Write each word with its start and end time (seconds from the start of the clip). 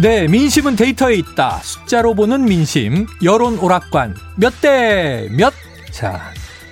네, 0.00 0.26
민심은 0.28 0.76
데이터에 0.76 1.14
있다. 1.16 1.58
숫자로 1.58 2.14
보는 2.14 2.44
민심. 2.44 3.06
여론 3.22 3.58
오락관. 3.58 4.14
몇 4.36 4.60
대 4.62 5.28
몇? 5.36 5.52
자, 5.90 6.20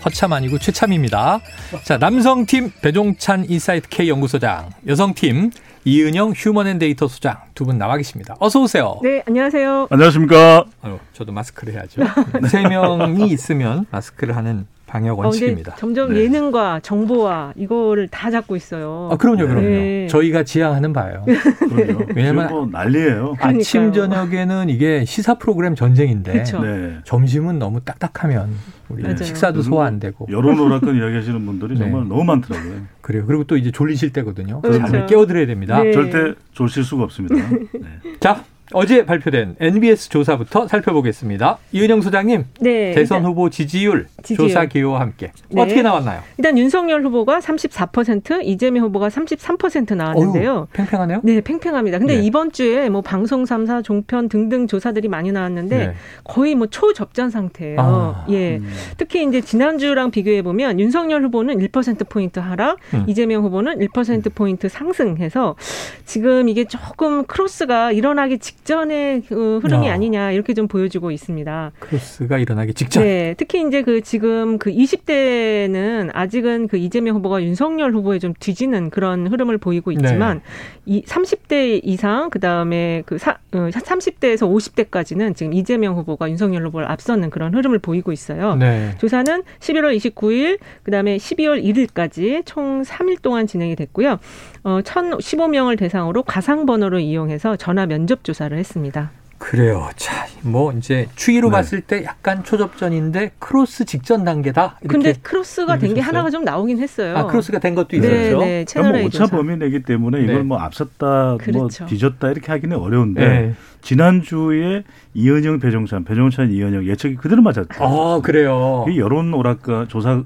허참 0.04 0.32
아니고 0.32 0.58
최참입니다. 0.58 1.40
자, 1.84 1.98
남성팀 1.98 2.72
배종찬 2.80 3.46
인사이트 3.48 3.88
K 3.90 4.08
연구소장, 4.08 4.70
여성팀 4.86 5.50
이은영 5.84 6.32
휴먼앤데이터 6.36 7.08
소장 7.08 7.36
두 7.54 7.64
분 7.66 7.76
나와 7.76 7.96
계십니다. 7.96 8.34
어서 8.40 8.60
오세요. 8.60 8.98
네, 9.02 9.22
안녕하세요. 9.26 9.88
안녕하십니까. 9.90 10.64
아유, 10.82 10.98
저도 11.12 11.32
마스크를 11.32 11.74
해야죠. 11.74 12.02
세 12.48 12.62
명이 12.62 13.26
있으면 13.28 13.84
마스크를 13.90 14.36
하는 14.36 14.66
방역 14.88 15.18
원칙입니다. 15.18 15.74
어, 15.74 15.76
점점 15.76 16.14
네. 16.14 16.22
예능과 16.22 16.80
정보와 16.80 17.52
이거를 17.56 18.08
다 18.08 18.30
잡고 18.30 18.56
있어요. 18.56 19.10
아, 19.12 19.16
그럼요, 19.16 19.46
그럼요. 19.46 19.60
네. 19.60 20.06
저희가 20.08 20.42
지향하는 20.42 20.92
바예요. 20.92 21.24
그럼요. 21.68 22.06
왜냐면 22.16 22.48
뭐 22.48 22.66
난리예요. 22.66 23.34
아침 23.38 23.92
저녁에는 23.92 24.70
이게 24.70 25.04
시사 25.04 25.34
프로그램 25.34 25.74
전쟁인데 25.74 26.44
네. 26.44 26.98
점심은 27.04 27.58
너무 27.58 27.80
딱딱하면 27.82 28.48
우리 28.88 29.02
맞아요. 29.02 29.16
식사도 29.18 29.60
소화 29.62 29.86
안 29.86 30.00
되고 30.00 30.26
여론 30.30 30.58
오락관 30.58 30.96
이야기하시는 30.96 31.44
분들이 31.44 31.74
네. 31.74 31.80
정말 31.80 32.08
너무 32.08 32.24
많더라고요. 32.24 32.80
그래요. 33.02 33.24
그리고 33.26 33.44
또 33.44 33.56
이제 33.56 33.70
졸리실 33.70 34.12
때거든요. 34.14 34.62
그렇죠. 34.62 34.78
잠을 34.78 35.06
깨워드려야 35.06 35.46
됩니다. 35.46 35.82
네. 35.82 35.92
절대 35.92 36.34
졸실 36.52 36.82
수가 36.82 37.04
없습니다. 37.04 37.34
네. 37.34 37.88
자, 38.20 38.42
어제 38.72 39.04
발표된 39.06 39.56
NBS 39.60 40.10
조사부터 40.10 40.68
살펴보겠습니다. 40.68 41.58
이은영 41.72 42.02
소장님, 42.02 42.44
네, 42.60 42.92
대선 42.92 43.24
후보 43.24 43.48
지지율, 43.48 44.06
지지율, 44.22 44.48
조사 44.48 44.66
기호와 44.66 45.00
함께 45.00 45.32
네. 45.50 45.62
어떻게 45.62 45.82
나왔나요? 45.82 46.22
일단 46.36 46.58
윤석열 46.58 47.02
후보가 47.02 47.38
34%, 47.38 48.40
이재명 48.44 48.84
후보가 48.84 49.08
33% 49.08 49.94
나왔는데요. 49.94 50.52
어휴, 50.52 50.66
팽팽하네요. 50.72 51.20
네, 51.24 51.40
팽팽합니다. 51.40 51.98
근데 51.98 52.16
네. 52.16 52.22
이번 52.22 52.52
주에 52.52 52.88
뭐 52.90 53.00
방송 53.00 53.44
3사, 53.44 53.82
종편 53.82 54.28
등등 54.28 54.66
조사들이 54.66 55.08
많이 55.08 55.32
나왔는데 55.32 55.78
네. 55.78 55.94
거의 56.24 56.54
뭐 56.54 56.66
초접전 56.66 57.30
상태예요. 57.30 57.76
아, 57.80 58.26
예, 58.30 58.58
음. 58.58 58.70
특히 58.98 59.24
이제 59.24 59.40
지난주랑 59.40 60.10
비교해 60.10 60.42
보면 60.42 60.78
윤석열 60.78 61.22
후보는 61.24 61.58
1% 61.58 62.08
포인트 62.08 62.38
하락, 62.38 62.78
음. 62.92 63.04
이재명 63.06 63.44
후보는 63.44 63.78
1% 63.78 64.34
포인트 64.34 64.68
상승해서 64.68 65.56
지금 66.04 66.48
이게 66.48 66.64
조금 66.64 67.24
크로스가 67.24 67.92
일어나기 67.92 68.38
직 68.38 68.57
직전의 68.58 69.22
그 69.28 69.60
흐름이 69.62 69.88
어. 69.88 69.92
아니냐 69.92 70.32
이렇게 70.32 70.52
좀 70.54 70.66
보여주고 70.66 71.10
있습니다. 71.10 71.72
크로스가 71.78 72.38
일어나기 72.38 72.74
직전. 72.74 73.02
네, 73.02 73.34
특히 73.36 73.64
이제 73.66 73.82
그 73.82 74.00
지금 74.00 74.58
그 74.58 74.70
20대는 74.70 76.10
아직은 76.12 76.68
그 76.68 76.76
이재명 76.76 77.16
후보가 77.16 77.42
윤석열 77.42 77.92
후보에 77.92 78.18
좀 78.18 78.34
뒤지는 78.38 78.90
그런 78.90 79.26
흐름을 79.26 79.58
보이고 79.58 79.92
있지만 79.92 80.38
네. 80.38 80.42
이 80.86 81.02
30대 81.02 81.80
이상 81.84 82.30
그 82.30 82.40
다음에 82.40 83.02
그 83.06 83.18
사, 83.18 83.38
어, 83.52 83.68
30대에서 83.70 84.48
50대까지는 84.50 85.36
지금 85.36 85.52
이재명 85.52 85.96
후보가 85.96 86.28
윤석열 86.28 86.66
후보를 86.66 86.90
앞서는 86.90 87.30
그런 87.30 87.54
흐름을 87.54 87.78
보이고 87.78 88.12
있어요. 88.12 88.56
네. 88.56 88.92
조사는 88.98 89.42
11월 89.60 89.96
29일 89.96 90.58
그 90.82 90.90
다음에 90.90 91.16
12월 91.16 91.62
1일까지 91.62 92.42
총 92.44 92.82
3일 92.82 93.22
동안 93.22 93.46
진행이 93.46 93.76
됐고요. 93.76 94.18
어, 94.64 94.80
1,015명을 94.82 95.78
대상으로 95.78 96.22
가상 96.22 96.66
번호를 96.66 97.00
이용해서 97.00 97.56
전화 97.56 97.86
면접 97.86 98.24
조사 98.24 98.47
를 98.48 98.58
했습니다. 98.58 99.10
그래요. 99.38 99.88
자, 99.94 100.26
뭐 100.42 100.72
이제 100.72 101.06
추이로 101.14 101.48
네. 101.48 101.52
봤을 101.52 101.80
때 101.80 102.02
약간 102.02 102.42
초접전인데 102.42 103.32
크로스 103.38 103.84
직전 103.84 104.24
단계다. 104.24 104.80
근데 104.88 105.12
크로스가 105.22 105.78
된 105.78 105.94
게 105.94 106.00
하나가 106.00 106.28
좀 106.28 106.42
나오긴 106.44 106.80
했어요. 106.80 107.16
아, 107.16 107.26
크로스가 107.26 107.60
된 107.60 107.76
것도 107.76 107.96
있었죠. 107.96 108.38
네, 108.40 108.64
네, 108.64 108.80
뭐 108.82 109.02
오차 109.04 109.26
범위 109.26 109.55
내이기 109.55 109.84
때문에 109.84 110.22
이걸 110.22 110.36
네. 110.36 110.42
뭐 110.42 110.58
앞섰다, 110.58 111.06
뭐 111.06 111.38
그렇죠. 111.38 111.84
뭐 111.84 111.88
뒤졌다 111.88 112.30
이렇게 112.30 112.50
하기는 112.50 112.76
어려운데 112.76 113.28
네. 113.28 113.54
지난 113.80 114.22
주에 114.22 114.82
이은영, 115.14 115.60
배종찬, 115.60 116.02
배종찬, 116.04 116.50
이은영 116.50 116.86
예측이 116.86 117.14
그대로 117.14 117.40
맞았죠. 117.42 117.84
아, 117.84 118.20
그래요. 118.22 118.86
이 118.88 118.98
여론 118.98 119.32
오락관 119.34 119.86
조사 119.88 120.24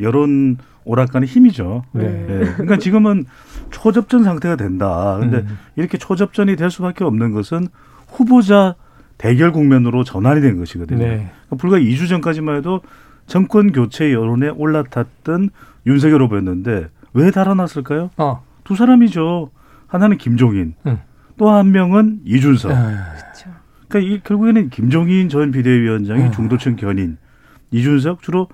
여론 0.00 0.56
오락관의 0.84 1.26
힘이죠. 1.26 1.84
네. 1.92 2.04
네. 2.04 2.38
그러니까 2.54 2.76
지금은 2.76 3.24
초접전 3.72 4.22
상태가 4.22 4.56
된다. 4.56 5.16
근데 5.18 5.38
음. 5.38 5.58
이렇게 5.76 5.98
초접전이 5.98 6.56
될 6.56 6.70
수밖에 6.70 7.04
없는 7.04 7.32
것은 7.32 7.66
후보자 8.08 8.76
대결 9.18 9.52
국면으로 9.52 10.04
전환이 10.04 10.40
된 10.40 10.58
것이거든요. 10.58 10.98
네. 10.98 11.06
그러니까 11.06 11.56
불과 11.56 11.78
2주 11.78 12.08
전까지만 12.08 12.56
해도 12.56 12.80
정권 13.26 13.72
교체 13.72 14.12
여론에 14.12 14.48
올라탔던 14.48 15.50
윤석열 15.86 16.22
후보였는데 16.22 16.88
왜 17.14 17.30
달아났을까요? 17.30 18.10
어. 18.16 18.44
두 18.64 18.76
사람이죠. 18.76 19.50
하나는 19.86 20.16
김종인, 20.16 20.74
음. 20.86 20.98
또한 21.36 21.70
명은 21.70 22.20
이준석. 22.24 22.70
아. 22.72 23.14
그러니까 23.88 24.12
이 24.14 24.20
결국에는 24.24 24.70
김종인 24.70 25.28
전 25.28 25.50
비대위원장이 25.50 26.24
아. 26.24 26.30
중도층 26.30 26.76
견인, 26.76 27.18
이준석 27.70 28.22
주로 28.22 28.48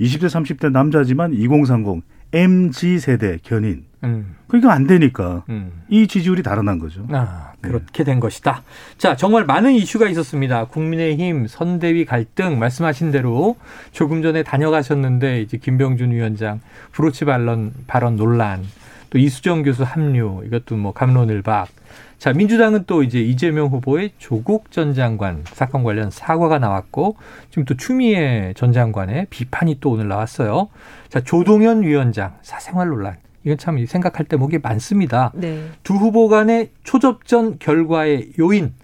20대 0.00 0.24
30대 0.24 0.72
남자지만 0.72 1.32
2030 1.32 2.02
MG 2.32 2.98
세대 2.98 3.38
견인. 3.42 3.84
음. 4.02 4.36
그러니까 4.46 4.72
안 4.72 4.86
되니까 4.86 5.44
음. 5.48 5.82
이 5.88 6.06
지지율이 6.06 6.42
달아난 6.42 6.78
거죠. 6.78 7.06
아, 7.10 7.52
그렇게 7.60 8.02
된 8.02 8.18
것이다. 8.18 8.62
자, 8.98 9.14
정말 9.14 9.44
많은 9.44 9.72
이슈가 9.72 10.08
있었습니다. 10.08 10.66
국민의힘 10.66 11.46
선대위 11.46 12.04
갈등 12.04 12.58
말씀하신 12.58 13.10
대로 13.10 13.56
조금 13.92 14.22
전에 14.22 14.42
다녀가셨는데 14.42 15.42
이제 15.42 15.58
김병준 15.58 16.12
위원장 16.12 16.60
브로치 16.92 17.26
발언 17.26 17.72
발언 17.86 18.16
논란 18.16 18.62
또 19.10 19.18
이수정 19.18 19.62
교수 19.62 19.82
합류 19.82 20.42
이것도 20.46 20.76
뭐 20.76 20.92
감론을박 20.92 21.68
자, 22.20 22.34
민주당은 22.34 22.84
또 22.86 23.02
이제 23.02 23.18
이재명 23.18 23.68
후보의 23.68 24.10
조국 24.18 24.70
전 24.70 24.92
장관 24.92 25.42
사건 25.46 25.84
관련 25.84 26.10
사과가 26.10 26.58
나왔고 26.58 27.16
지금 27.48 27.64
또 27.64 27.78
추미애 27.78 28.52
전 28.56 28.74
장관의 28.74 29.28
비판이 29.30 29.78
또 29.80 29.92
오늘 29.92 30.08
나왔어요. 30.08 30.68
자, 31.08 31.20
조동현 31.20 31.82
위원장 31.82 32.36
사생활 32.42 32.88
논란. 32.88 33.16
이건 33.44 33.56
참 33.56 33.86
생각할 33.86 34.26
대목이 34.26 34.58
많습니다. 34.58 35.32
네. 35.34 35.64
두 35.82 35.94
후보 35.94 36.28
간의 36.28 36.72
초접전 36.84 37.58
결과의 37.58 38.32
요인 38.38 38.74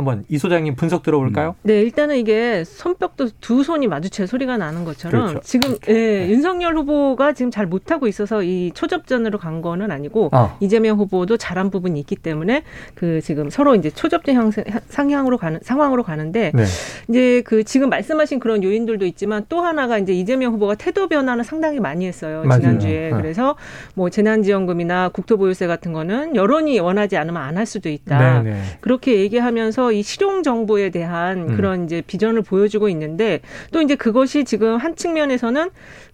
한번 0.00 0.24
이 0.28 0.36
소장님 0.38 0.74
분석 0.74 1.02
들어볼까요? 1.02 1.50
음. 1.50 1.54
네, 1.62 1.80
일단은 1.80 2.16
이게 2.16 2.64
손뼉도 2.64 3.28
두 3.40 3.62
손이 3.62 3.86
마주칠 3.86 4.26
소리가 4.26 4.56
나는 4.56 4.84
것처럼 4.84 5.28
그렇죠. 5.28 5.40
지금 5.44 5.76
예, 5.88 5.92
네. 5.92 6.28
윤석열 6.30 6.76
후보가 6.76 7.32
지금 7.32 7.50
잘 7.50 7.66
못하고 7.66 8.06
있어서 8.08 8.42
이 8.42 8.72
초접전으로 8.74 9.38
간 9.38 9.62
거는 9.62 9.90
아니고 9.90 10.30
어. 10.32 10.56
이재명 10.60 10.98
후보도 10.98 11.36
잘한 11.36 11.70
부분이 11.70 11.98
있기 12.00 12.16
때문에 12.16 12.64
그 12.94 13.20
지금 13.20 13.48
서로 13.50 13.74
이제 13.76 13.90
초접전 13.90 14.34
향상, 14.34 14.64
상향으로 14.88 15.38
가는 15.38 15.60
상황으로 15.62 16.02
가는데 16.02 16.50
네. 16.54 16.64
이제 17.08 17.42
그 17.44 17.62
지금 17.64 17.88
말씀하신 17.90 18.40
그런 18.40 18.64
요인들도 18.64 19.06
있지만 19.06 19.44
또 19.48 19.60
하나가 19.60 19.98
이제 19.98 20.12
이재명 20.12 20.52
후보가 20.54 20.74
태도 20.74 21.06
변화는 21.08 21.44
상당히 21.44 21.78
많이 21.80 22.06
했어요 22.06 22.42
맞아요. 22.44 22.60
지난주에 22.60 23.12
어. 23.12 23.16
그래서 23.16 23.56
뭐 23.94 24.10
재난지원금이나 24.10 25.10
국토보유세 25.10 25.66
같은 25.66 25.92
거는 25.92 26.34
여론이 26.36 26.80
원하지 26.80 27.16
않으면 27.16 27.40
안 27.42 27.60
할 27.60 27.66
수도 27.66 27.90
있다 27.90 28.42
네, 28.42 28.50
네. 28.52 28.62
그렇게 28.80 29.16
얘기하면서 29.20 29.89
이 29.92 30.02
실용 30.02 30.42
정보에 30.42 30.90
대한 30.90 31.50
음. 31.50 31.56
그런 31.56 31.84
이제 31.84 32.02
비전을 32.06 32.42
보여주고 32.42 32.88
있는데 32.88 33.40
또 33.72 33.82
이제 33.82 33.94
그것이 33.94 34.44
지금 34.44 34.76
한 34.76 34.96
측면에서는 34.96 35.70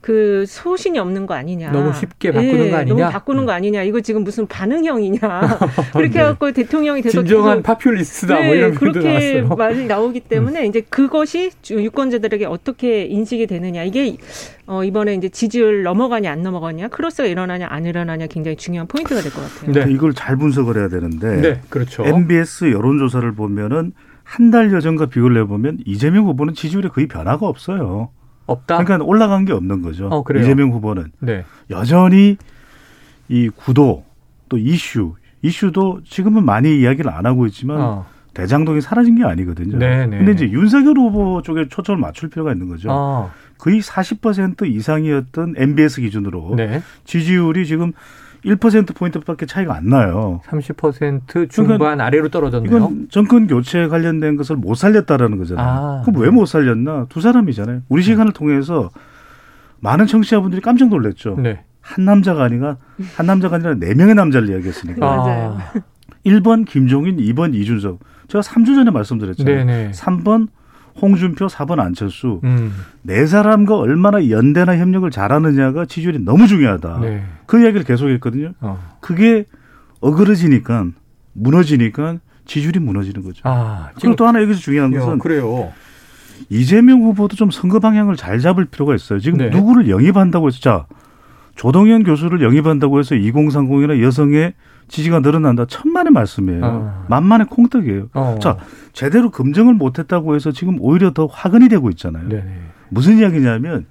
그 0.07 0.45
소신이 0.47 1.01
없는 1.01 1.27
거 1.27 1.35
아니냐. 1.35 1.73
너무 1.73 1.93
쉽게 1.93 2.31
바꾸는 2.31 2.67
예, 2.67 2.71
거 2.71 2.77
아니냐. 2.77 2.95
너무 2.97 3.13
바꾸는 3.13 3.45
거 3.45 3.51
음. 3.51 3.57
아니냐. 3.57 3.83
이거 3.83 4.01
지금 4.01 4.23
무슨 4.23 4.47
반응형이냐. 4.47 5.19
그렇게 5.93 6.13
네. 6.15 6.21
해갖고 6.21 6.53
대통령이 6.53 7.03
돼서 7.03 7.25
진정한 7.25 7.61
파퓰리스트다. 7.65 8.35
뭐 8.35 8.41
네, 8.43 8.47
뭐 8.47 8.55
이런 8.55 8.75
그렇게 8.77 9.43
말이 9.43 9.87
나오기 9.87 10.21
때문에 10.21 10.61
음. 10.61 10.67
이제 10.67 10.83
그것이 10.89 11.51
유권자들에게 11.69 12.47
어떻게 12.47 13.05
인식이 13.07 13.49
되느냐. 13.49 13.83
이게 13.83 14.17
어, 14.69 14.85
이번에 14.85 15.15
이제 15.15 15.29
지지율 15.29 15.83
넘어가냐 15.83 16.31
안 16.31 16.43
넘어가냐, 16.45 16.87
크로스가 16.87 17.27
일어나냐 17.27 17.67
안 17.69 17.85
일어나냐 17.85 18.29
굉장히 18.29 18.57
중요한 18.57 18.87
포인트가 18.87 19.21
될 19.23 19.33
것 19.33 19.41
같아요. 19.43 19.73
네. 19.87 19.93
이걸 19.93 20.15
잘 20.15 20.37
분석을 20.37 20.77
해야 20.77 20.89
되는데. 20.89 21.41
네, 21.41 21.61
그렇죠. 21.69 22.05
MBS 22.07 22.71
여론조사를 22.71 23.33
보면은 23.33 23.91
한 24.23 24.53
달 24.53 24.73
여 24.73 24.79
전과 24.81 25.07
비교를 25.07 25.43
해보면 25.43 25.79
이재명 25.85 26.27
후보는 26.27 26.55
지지율에 26.55 26.91
거의 26.91 27.09
변화가 27.09 27.45
없어요. 27.45 28.11
없다. 28.47 28.83
그러니까 28.83 29.05
올라간 29.05 29.45
게 29.45 29.53
없는 29.53 29.83
거죠. 29.83 30.09
어, 30.09 30.25
이재명 30.39 30.71
후보는 30.71 31.13
네. 31.21 31.45
여전히 31.71 32.37
이 33.29 33.49
구도 33.49 34.05
또 34.49 34.59
이슈 34.59 35.15
이슈도 35.43 36.01
지금은 36.05 36.45
많이 36.45 36.81
이야기를 36.81 37.11
안 37.11 37.27
하고 37.27 37.47
있지만 37.47 37.81
어. 37.81 38.07
대장동이 38.35 38.81
사라진 38.81 39.17
게 39.17 39.25
아니거든요. 39.25 39.79
네네. 39.79 40.07
네. 40.07 40.19
근데 40.19 40.33
이제 40.33 40.51
윤석열 40.51 40.99
후보 40.99 41.41
쪽에 41.43 41.69
초점을 41.69 42.01
맞출 42.01 42.29
필요가 42.29 42.53
있는 42.53 42.69
거죠. 42.69 42.89
어. 42.91 43.31
거의 43.59 43.81
40% 43.81 44.67
이상이었던 44.67 45.55
MBS 45.57 46.03
기준으로 46.03 46.55
네. 46.57 46.83
지지율이 47.05 47.67
지금 47.67 47.93
1%포인트밖에 48.47 49.45
차이가 49.47 49.75
안 49.75 49.89
나요. 49.89 50.41
30% 50.47 51.51
중반 51.51 51.79
그러니까 51.79 52.05
아래로 52.05 52.29
떨어졌네요. 52.29 52.77
이건 52.77 53.09
정권 53.11 53.47
교체 53.47 53.89
관련된 53.89 54.37
것을 54.37 54.57
못 54.57 54.75
살렸다라는 54.75 55.39
거잖아요. 55.39 55.67
아, 55.67 56.03
그럼 56.05 56.23
왜 56.23 56.31
못 56.31 56.47
살렸나? 56.47 57.07
두 57.09 57.21
사람이잖아요. 57.21 57.83
우리 57.89 58.03
시간을 58.03 58.33
통해서 58.33 58.91
많은 59.81 60.07
청취자분들이 60.07 60.63
깜짝 60.63 60.89
놀랐죠. 60.89 61.37
네. 61.41 61.65
한 61.81 62.05
남자가 62.05 62.45
아니라 62.45 62.79
한 63.17 63.27
남자가 63.27 63.57
아니라 63.57 63.75
네 63.75 63.95
명의 63.95 64.15
남자를 64.15 64.49
이야기했으니까. 64.51 65.01
맞아요. 65.01 65.59
1번 66.25 66.67
김종인, 66.67 67.17
2번 67.19 67.55
이준석. 67.55 68.01
제가 68.29 68.43
3주 68.43 68.75
전에 68.75 68.91
말씀드렸잖아요. 68.91 69.65
네네. 69.65 69.91
3번 69.93 70.49
홍준표, 71.01 71.47
4번 71.47 71.79
안철수. 71.81 72.41
음. 72.45 72.73
네 73.03 73.27
사람과 73.27 73.77
얼마나 73.77 74.29
연대나 74.29 74.79
협력을 74.79 75.09
잘하느냐가 75.11 75.85
지지율이 75.85 76.21
너무 76.21 76.47
중요하다. 76.47 76.99
네. 77.01 77.25
그 77.47 77.63
이야기를 77.63 77.85
계속했거든요. 77.85 78.53
어. 78.61 78.79
그게 79.01 79.45
어그러지니까 80.01 80.87
무너지니까 81.35 82.19
지지율이 82.47 82.81
무너지는 82.81 83.23
거죠. 83.23 83.43
아, 83.45 83.91
그리고 83.97 84.17
또 84.17 84.27
하나 84.27 84.41
여기서 84.41 84.61
중요한 84.61 84.91
것은 84.93 85.13
야, 85.15 85.17
그래요. 85.19 85.73
이재명 86.49 87.03
후보도 87.03 87.37
좀 87.37 87.51
선거 87.51 87.81
방향을 87.81 88.17
잘 88.17 88.39
잡을 88.41 88.65
필요가 88.67 88.95
있어요. 88.95 89.19
지금 89.19 89.39
네. 89.39 89.51
누구를 89.51 89.89
영입한다고 89.89 90.49
해서 90.49 90.61
자 90.61 90.87
조동현 91.57 92.05
교수를 92.05 92.43
영입한다고 92.43 92.99
해서 92.99 93.15
2030이나 93.15 94.03
여성의 94.03 94.55
지지가 94.89 95.21
늘어난다. 95.21 95.65
천만의 95.67 96.13
말씀이에요. 96.13 96.61
어. 96.65 97.05
만만의 97.09 97.47
콩떡이에요. 97.49 98.11
어. 98.15 98.39
자, 98.41 98.59
제대로 98.93 99.31
검증을 99.31 99.75
못했다고 99.75 100.37
해서 100.37 100.53
지금 100.53 100.77
오히려 100.81 101.13
더 101.13 101.27
화근이 101.27 101.69
되고 101.69 101.91
있잖아요. 101.91 102.29
네네. 102.29 102.45
무슨 102.91 103.19
이야기냐면 103.19 103.87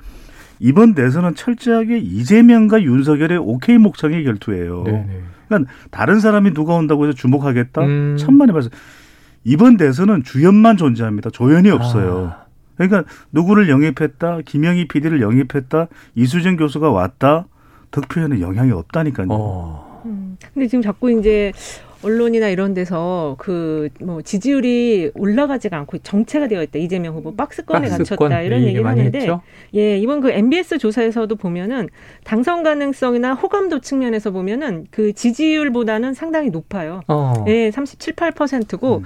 이번 0.60 0.94
대선은 0.94 1.36
철저하게 1.36 1.98
이재명과 1.98 2.84
윤석열의 2.84 3.40
오케이 3.40 3.78
목청의 3.78 4.24
결투예요. 4.24 4.84
네네. 4.84 5.22
그러니까 5.48 5.72
다른 5.92 6.20
사람이 6.20 6.54
누가 6.54 6.76
온다고 6.76 7.06
해서 7.06 7.14
주목하겠다. 7.14 7.82
음. 7.82 8.16
천만의 8.18 8.54
말씀. 8.54 8.72
이번 9.44 9.78
대선은 9.78 10.24
주연만 10.24 10.78
존재합니다. 10.78 11.30
조연이 11.30 11.70
없어요. 11.70 12.34
아. 12.40 12.46
그러니까 12.78 13.04
누구를 13.32 13.70
영입했다, 13.70 14.40
김영희 14.46 14.88
PD를 14.88 15.22
영입했다, 15.22 15.88
이수정 16.16 16.58
교수가 16.58 16.92
왔다, 16.92 17.46
득표에는 17.96 18.42
영향이 18.42 18.72
없다니까요. 18.72 19.28
어. 19.32 20.02
음. 20.06 20.38
근데 20.54 20.68
지금 20.68 20.82
자꾸 20.82 21.10
이제 21.12 21.52
언론이나 22.04 22.50
이런 22.50 22.74
데서 22.74 23.36
그 23.40 23.90
뭐 24.02 24.22
지지율이 24.22 25.12
올라가지가 25.16 25.78
않고 25.78 26.00
정체가 26.00 26.48
되어 26.48 26.62
있다. 26.64 26.80
이재명 26.80 27.16
후보 27.16 27.36
박스권에 27.36 27.90
박스권. 27.90 28.30
갇혔다 28.30 28.42
이런 28.42 28.64
얘기를 28.64 28.86
하는데 28.86 29.18
했죠? 29.18 29.42
예, 29.76 29.98
이번 29.98 30.22
그 30.22 30.32
MBS 30.32 30.78
조사에서도 30.78 31.34
보면은 31.36 31.90
당선 32.24 32.64
가능성이나 32.64 33.34
호감도 33.34 33.80
측면에서 33.80 34.32
보면은 34.32 34.86
그 34.92 35.14
지지율보다는 35.14 36.14
상당히 36.14 36.50
높아요. 36.50 37.02
어. 37.08 37.46
예, 37.48 37.72
37, 37.72 38.14
8%고 38.16 38.98
음. 38.98 39.04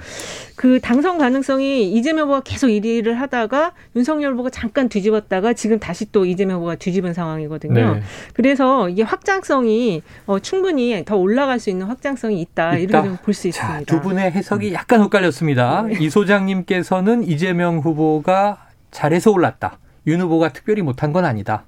그 0.56 0.80
당선 0.80 1.18
가능성이 1.18 1.90
이재명 1.92 2.24
후보가 2.24 2.42
계속 2.44 2.68
1위를 2.68 3.14
하다가 3.14 3.72
윤석열 3.96 4.32
후보가 4.34 4.50
잠깐 4.50 4.88
뒤집었다가 4.88 5.52
지금 5.52 5.78
다시 5.78 6.10
또 6.12 6.24
이재명 6.24 6.56
후보가 6.58 6.76
뒤집은 6.76 7.14
상황이거든요. 7.14 7.94
네. 7.94 8.02
그래서 8.34 8.88
이게 8.88 9.02
확장성이 9.02 10.02
어, 10.26 10.38
충분히 10.38 11.02
더 11.04 11.16
올라갈 11.16 11.58
수 11.58 11.70
있는 11.70 11.86
확장성이 11.86 12.40
있다. 12.40 12.76
있다. 12.90 13.00
이렇게 13.06 13.22
볼수 13.22 13.48
있습니다. 13.48 13.80
두 13.86 14.00
분의 14.00 14.30
해석이 14.32 14.72
약간 14.72 15.00
엇갈렸습니다. 15.02 15.82
네. 15.82 15.96
이 16.00 16.10
소장님께서는 16.10 17.24
이재명 17.24 17.78
후보가 17.78 18.66
잘해서 18.90 19.30
올랐다. 19.30 19.78
윤 20.06 20.20
후보가 20.20 20.50
특별히 20.52 20.82
못한 20.82 21.12
건 21.12 21.24
아니다. 21.24 21.64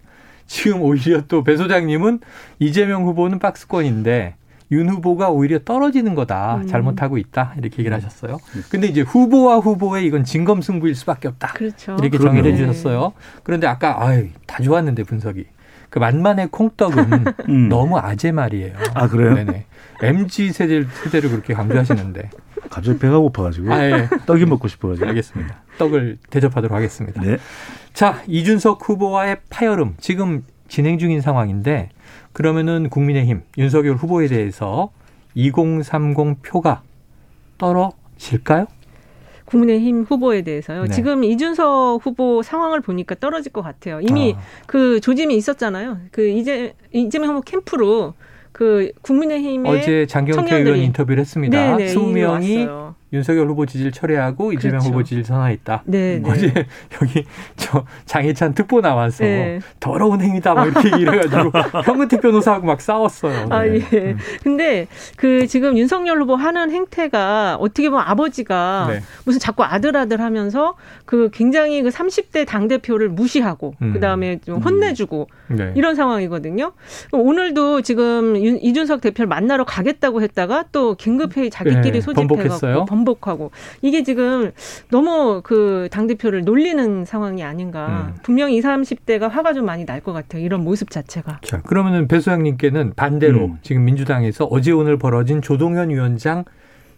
지금 0.47 0.83
오히려 0.83 1.23
또 1.29 1.43
배 1.43 1.57
소장님은 1.57 2.21
이재명 2.59 3.05
후보는 3.05 3.39
박스권인데 3.39 4.35
윤 4.73 4.89
후보가 4.89 5.29
오히려 5.31 5.59
떨어지는 5.65 6.15
거다. 6.15 6.57
음. 6.57 6.67
잘못하고 6.67 7.19
있다. 7.19 7.53
이렇게 7.59 7.79
얘기를 7.81 7.95
하셨어요. 7.97 8.39
근데 8.71 8.87
이제 8.87 9.03
후보와 9.03 9.59
후보의 9.59 10.07
이건 10.07 10.25
진검승부일 10.25 10.95
수밖에 10.95 11.29
없다. 11.29 11.49
그렇죠. 11.53 11.97
이렇게 12.01 12.17
정의를 12.19 12.53
해 12.53 12.57
주셨어요. 12.57 13.13
그런데 13.43 13.67
아까 13.67 14.03
아유, 14.03 14.29
다 14.47 14.63
좋았는데 14.63 15.05
분석이. 15.05 15.45
그 15.91 15.99
만만의 15.99 16.49
콩떡은 16.51 17.25
음. 17.51 17.69
너무 17.69 17.99
아재 17.99 18.33
말이에요. 18.33 18.73
아 18.95 19.09
그래요? 19.09 19.35
네네. 19.35 19.67
MZ 20.03 20.53
세대 20.53 20.85
세대를 21.05 21.31
그렇게 21.31 21.55
강조하시는데 21.55 22.31
갑자기 22.71 22.99
배가 22.99 23.19
고파가지고 23.19 23.73
아, 23.73 23.85
예. 23.85 24.09
떡이 24.27 24.47
먹고 24.47 24.69
싶어가지고 24.69 25.07
알겠습니다. 25.09 25.63
떡을 25.79 26.19
대접하도록 26.31 26.75
하겠습니다. 26.75 27.21
네. 27.23 27.39
자 27.93 28.23
이준석 28.27 28.89
후보와의 28.89 29.39
파열음 29.51 29.95
지금 29.99 30.45
진행 30.69 30.99
중인 30.99 31.21
상황인데 31.21 31.91
그러면은 32.33 32.89
국민의힘 32.89 33.43
윤석열 33.59 33.97
후보에 33.97 34.29
대해서 34.29 34.91
2030 35.35 36.43
표가 36.43 36.83
떨어질까요? 37.59 38.67
국민의힘 39.45 40.05
후보에 40.05 40.43
대해서요. 40.43 40.85
네. 40.85 40.89
지금 40.89 41.25
이준석 41.25 42.05
후보 42.05 42.43
상황을 42.43 42.81
보니까 42.81 43.15
떨어질 43.17 43.53
것 43.53 43.61
같아요. 43.61 44.01
이미 44.01 44.35
아. 44.37 44.41
그 44.67 45.01
조짐이 45.01 45.37
있었잖아요. 45.37 45.99
그 46.11 46.27
이제 46.27 46.75
이재명 46.93 47.31
후보 47.31 47.43
캠프로 47.43 48.15
그 48.53 48.93
국민의힘의 49.03 49.73
어제 49.73 50.07
장경태 50.07 50.57
의원 50.57 50.79
인터뷰를 50.79 51.21
했습니다. 51.21 51.77
네네, 51.77 51.95
20명이 51.95 52.82
윤석열 53.13 53.49
후보 53.49 53.67
지지를 53.67 53.93
철회하고 53.93 54.49
그렇죠. 54.49 54.69
이재명 54.69 54.81
후보 54.81 55.03
지지를 55.03 55.25
선언했다. 55.25 55.83
네, 55.87 56.19
네. 56.19 56.31
어제 56.31 56.47
여기 57.01 57.25
저 57.57 57.85
장혜찬 58.07 58.55
특보 58.55 58.81
나와서 58.81 59.25
네. 59.25 59.61
더러운 59.81 60.21
행위다 60.21 60.55
막 60.55 60.67
이렇게 60.67 60.93
얘기를 60.93 61.15
해가지고 61.15 61.53
현근택 61.85 62.21
변호사하고 62.21 62.67
막 62.67 62.81
싸웠어요. 62.81 63.49
아 63.51 63.65
네. 63.65 63.81
예. 63.93 63.99
음. 63.99 64.19
근데 64.43 64.87
그 65.17 65.47
지금 65.47 65.77
윤석열 65.77 66.21
후보 66.21 66.37
하는 66.37 66.71
행태가 66.71 67.57
어떻게 67.61 67.91
보면 67.91 68.05
아버지가 68.07 68.87
네. 68.89 69.01
무슨 69.25 69.41
자꾸 69.41 69.65
아들 69.65 69.97
아들 69.97 70.21
하면서 70.21 70.75
그 71.05 71.29
굉장히 71.33 71.83
그 71.83 71.91
30대 71.91 72.47
당 72.47 72.69
대표를 72.69 73.09
무시하고 73.11 73.75
음. 73.83 73.93
그 73.93 74.01
다음에 74.01 74.39
좀 74.45 74.59
혼내주고 74.63 75.29
음. 75.51 75.57
네. 75.57 75.73
이런 75.77 75.95
상황이거든요. 75.95 76.73
오늘도 77.13 77.83
지금 77.83 78.37
윤, 78.37 78.59
이준석 78.61 79.01
대표를 79.01 79.27
만나러 79.29 79.65
가겠다고 79.65 80.23
했다가 80.23 80.65
또 80.73 80.95
긴급회의 80.95 81.51
자기끼리 81.51 81.93
네. 81.93 82.01
소집해갖고 82.01 82.87
번복하고 83.07 83.51
이게 83.83 84.03
지금 84.03 84.53
너무 84.91 85.41
그 85.43 85.89
당 85.91 86.07
대표를 86.07 86.45
놀리는 86.45 87.05
상황이 87.05 87.43
아닌가. 87.43 88.13
음. 88.15 88.21
분명히 88.23 88.57
20, 88.57 88.65
30대가 88.71 89.29
화가 89.29 89.53
좀 89.53 89.67
많이 89.67 89.85
날 89.85 90.03
것 90.03 90.13
같아요. 90.13 90.43
이런 90.43 90.65
모습 90.65 90.91
자체가. 90.91 91.39
자, 91.45 91.61
그러면은 91.63 92.09
배 92.09 92.19
소장님께는 92.19 92.95
반대로 92.97 93.45
음. 93.47 93.59
지금 93.63 93.85
민주당에서 93.85 94.47
어제 94.47 94.73
오늘 94.73 94.97
벌어진 94.99 95.41
조동현 95.43 95.91
위원장 95.91 96.45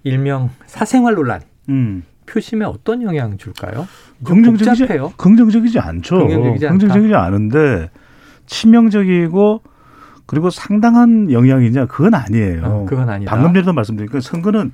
일명 0.05 0.49
사생활 0.67 1.15
논란. 1.17 1.41
음. 1.69 2.03
표심에 2.27 2.65
어떤 2.65 3.03
영향 3.03 3.37
줄까요? 3.37 3.87
긍정적이지, 4.25 4.87
긍정적이지 5.19 5.79
않죠. 5.79 6.19
긍정적이지, 6.19 6.67
긍정적이지 6.69 7.15
않은데 7.15 7.91
치명적이고 8.47 9.61
그리고 10.27 10.49
상당한 10.49 11.31
영향이냐 11.31 11.87
그건 11.87 12.15
아니에요. 12.15 12.63
어, 12.65 12.87
그건 12.89 13.11
아니다. 13.11 13.31
방금 13.31 13.53
전에도 13.53 13.75
말씀드린 13.75 14.09
선거는 14.21 14.73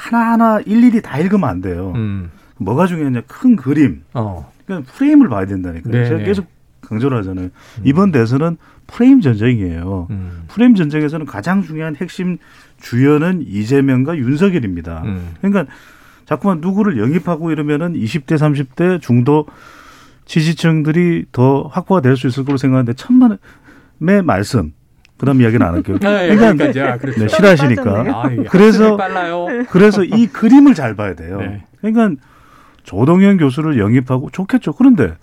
하나하나 0.00 0.60
일일이 0.64 1.02
다 1.02 1.18
읽으면 1.18 1.48
안 1.48 1.60
돼요. 1.60 1.92
음. 1.94 2.30
뭐가 2.56 2.86
중요하냐 2.86 3.22
큰 3.26 3.56
그림. 3.56 4.02
어. 4.14 4.50
그러니까 4.64 4.90
프레임을 4.92 5.28
봐야 5.28 5.46
된다니까요. 5.46 5.92
네네. 5.92 6.08
제가 6.08 6.24
계속 6.24 6.46
강조를 6.82 7.18
하잖아요. 7.18 7.46
음. 7.46 7.82
이번 7.84 8.10
대선은 8.10 8.56
프레임 8.86 9.20
전쟁이에요. 9.20 10.06
음. 10.10 10.42
프레임 10.48 10.74
전쟁에서는 10.74 11.26
가장 11.26 11.62
중요한 11.62 11.96
핵심 11.96 12.38
주연은 12.80 13.44
이재명과 13.46 14.16
윤석열입니다. 14.16 15.02
음. 15.04 15.34
그러니까 15.40 15.72
자꾸만 16.24 16.60
누구를 16.60 16.98
영입하고 16.98 17.50
이러면은 17.50 17.92
20대, 17.94 18.36
30대 18.36 19.00
중도 19.02 19.46
지지층들이 20.24 21.26
더 21.32 21.62
확보가 21.72 22.00
될 22.00 22.16
수 22.16 22.26
있을 22.28 22.44
거로 22.44 22.56
생각하는데 22.56 22.92
천만의 22.94 24.22
말씀. 24.24 24.72
그다음 25.20 25.40
이야기는 25.42 25.64
안 25.64 25.74
할게요. 25.74 25.98
네, 26.02 26.34
그러니까 26.34 26.96
그렇죠. 26.96 27.20
네, 27.20 27.28
싫어하시니까. 27.28 28.04
아, 28.08 28.30
그래서 28.48 28.96
그래서 29.70 30.02
이 30.02 30.26
그림을 30.26 30.74
잘 30.74 30.96
봐야 30.96 31.14
돼요. 31.14 31.38
네. 31.38 31.62
그러니까 31.80 32.20
조동현 32.84 33.36
교수를 33.36 33.78
영입하고 33.78 34.30
좋겠죠. 34.30 34.72
그런데 34.72 35.14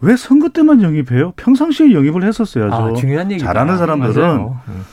왜 0.00 0.16
선거 0.16 0.48
때만 0.48 0.82
영입해요? 0.82 1.32
평상시에 1.36 1.92
영입을 1.92 2.24
했었어야죠. 2.24 2.74
아, 2.74 2.92
중요한 2.94 3.30
얘기 3.30 3.40
잘하는 3.42 3.78
사람들은 3.78 4.38
음. 4.68 4.84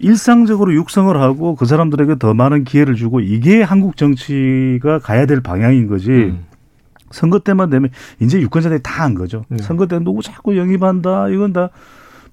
일상적으로 0.00 0.74
육성을 0.74 1.18
하고 1.20 1.54
그 1.54 1.64
사람들에게 1.66 2.16
더 2.18 2.34
많은 2.34 2.64
기회를 2.64 2.94
주고 2.94 3.20
이게 3.20 3.62
한국 3.62 3.96
정치가 3.96 4.98
가야 4.98 5.26
될 5.26 5.40
방향인 5.40 5.86
거지. 5.88 6.10
음. 6.10 6.44
선거 7.10 7.38
때만 7.38 7.70
되면 7.70 7.88
이제 8.20 8.38
유권자들이 8.40 8.80
다 8.82 8.98
한 9.04 9.14
거죠. 9.14 9.44
네. 9.48 9.58
선거 9.62 9.86
때 9.86 9.98
누구 10.00 10.22
자꾸 10.22 10.56
영입한다 10.58 11.28
이건 11.28 11.52
다 11.52 11.70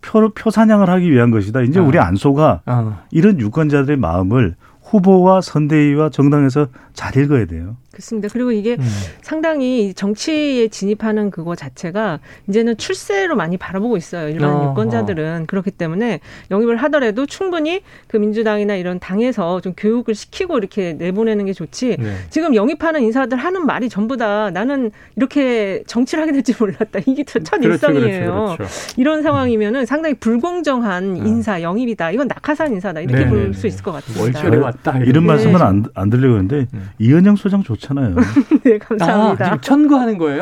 표, 0.02 0.30
표 0.30 0.50
사냥을 0.50 0.90
하기 0.90 1.12
위한 1.12 1.32
것이다. 1.32 1.62
이제 1.62 1.80
아. 1.80 1.84
우리 1.84 2.00
안소가 2.00 2.62
아. 2.66 3.04
이런 3.12 3.40
유권자들의 3.40 3.98
마음을 3.98 4.56
후보와 4.86 5.42
선대위와 5.42 6.10
정당에서 6.10 6.68
잘 6.94 7.18
읽어야 7.18 7.46
돼요. 7.46 7.76
그렇습니다. 7.92 8.28
그리고 8.32 8.52
이게 8.52 8.76
음. 8.78 8.86
상당히 9.22 9.94
정치에 9.94 10.68
진입하는 10.68 11.30
그거 11.30 11.56
자체가 11.56 12.20
이제는 12.50 12.76
출세로 12.78 13.38
많이 13.38 13.58
바라보고 13.58 13.96
있어요. 13.96 14.28
일반 14.30 14.50
어, 14.52 14.72
유권자들은 14.72 15.42
어. 15.44 15.46
그렇기 15.48 15.72
때문에 15.72 16.20
영입을 16.52 16.76
하더라도 16.78 17.26
충분히 17.26 17.82
그 18.08 18.18
민주당이나 18.18 18.76
이런 18.76 19.00
당에서 19.00 19.62
좀 19.62 19.74
교육을 19.78 20.14
시키고 20.14 20.58
이렇게 20.58 20.94
내보내는 20.94 21.46
게 21.46 21.54
좋지. 21.54 21.96
네. 21.98 22.16
지금 22.30 22.54
영입하는 22.54 23.02
인사들 23.02 23.38
하는 23.38 23.66
말이 23.66 23.88
전부 23.88 24.18
다 24.18 24.52
나는 24.52 24.92
이렇게 25.16 25.84
정치를 25.88 26.22
하게 26.22 26.34
될지 26.34 26.54
몰랐다. 26.60 27.00
이게 27.08 27.24
첫 27.24 27.44
그렇죠, 27.50 27.88
일성이에요. 27.88 28.34
그렇죠, 28.34 28.58
그렇죠. 28.58 28.74
이런 28.98 29.24
상황이면은 29.24 29.86
상당히 29.86 30.16
불공정한 30.16 31.22
어. 31.22 31.24
인사 31.26 31.62
영입이다. 31.62 32.12
이건 32.12 32.28
낙하산 32.28 32.74
인사다. 32.74 33.00
이렇게 33.00 33.24
네, 33.24 33.30
볼수 33.30 33.62
네, 33.62 33.68
있을 33.70 33.84
것 33.84 33.94
같습니다. 33.94 34.75
왔다. 34.84 34.98
이런 35.00 35.26
말씀은 35.26 35.62
안, 35.62 35.86
안 35.94 36.10
들리고 36.10 36.34
있는데 36.34 36.68
음. 36.74 36.90
이은영 37.00 37.36
소장. 37.36 37.56
좋잖아요. 37.66 38.16
네, 38.64 38.78
감사합니다. 38.78 39.46
아, 39.46 39.50
지금 39.50 39.62
천거하는 39.62 40.18
거예요? 40.18 40.42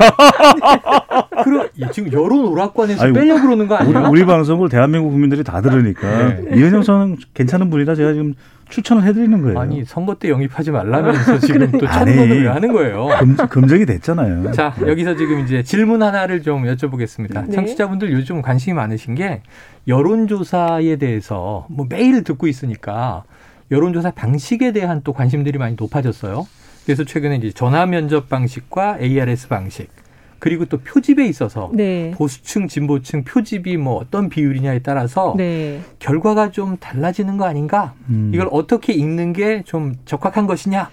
그럼 1.43 1.67
지금 1.91 2.11
여론 2.11 2.45
오락관에서 2.45 3.05
아니, 3.05 3.13
빼려고 3.13 3.41
그러는 3.41 3.67
거 3.67 3.75
아니에요? 3.75 3.99
우리, 3.99 4.07
우리, 4.09 4.25
방송을 4.25 4.69
대한민국 4.69 5.11
국민들이 5.11 5.43
다 5.43 5.61
들으니까 5.61 6.01
네. 6.01 6.43
이은영 6.55 6.83
선은 6.83 7.17
괜찮은 7.33 7.69
분이다 7.69 7.95
제가 7.95 8.13
지금 8.13 8.33
추천을 8.69 9.03
해드리는 9.03 9.41
거예요. 9.41 9.59
아니 9.59 9.85
선거 9.85 10.15
때 10.15 10.29
영입하지 10.29 10.71
말라면서 10.71 11.39
지금 11.39 11.71
또 11.79 11.85
천거를 11.85 12.43
왜 12.43 12.47
하는 12.47 12.71
거예요? 12.71 13.07
금, 13.19 13.35
금적이 13.35 13.85
됐잖아요. 13.85 14.51
자 14.51 14.73
여기서 14.81 15.15
지금 15.15 15.39
이제 15.39 15.63
질문 15.63 16.01
하나를 16.01 16.41
좀 16.41 16.63
여쭤보겠습니다. 16.63 17.47
네. 17.47 17.55
청취자분들 17.55 18.11
요즘 18.11 18.41
관심이 18.41 18.73
많으신 18.73 19.15
게 19.15 19.41
여론조사에 19.87 20.95
대해서 20.95 21.67
뭐 21.69 21.85
매일 21.87 22.23
듣고 22.23 22.47
있으니까 22.47 23.23
여론조사 23.71 24.11
방식에 24.11 24.71
대한 24.71 25.01
또 25.03 25.13
관심들이 25.13 25.57
많이 25.57 25.75
높아졌어요. 25.79 26.47
그래서 26.85 27.03
최근에 27.03 27.37
이제 27.37 27.51
전화 27.51 27.85
면접 27.85 28.27
방식과 28.29 28.97
ARS 28.99 29.47
방식 29.47 29.89
그리고 30.39 30.65
또 30.65 30.79
표집에 30.79 31.25
있어서 31.27 31.71
네. 31.73 32.11
보수층, 32.15 32.67
진보층 32.67 33.23
표집이 33.23 33.77
뭐 33.77 33.95
어떤 33.95 34.27
비율이냐에 34.27 34.79
따라서 34.79 35.33
네. 35.37 35.79
결과가 35.99 36.51
좀 36.51 36.75
달라지는 36.77 37.37
거 37.37 37.45
아닌가? 37.45 37.93
음. 38.09 38.31
이걸 38.33 38.49
어떻게 38.51 38.91
읽는 38.91 39.31
게 39.31 39.63
좀 39.65 39.95
적합한 40.03 40.45
것이냐? 40.45 40.89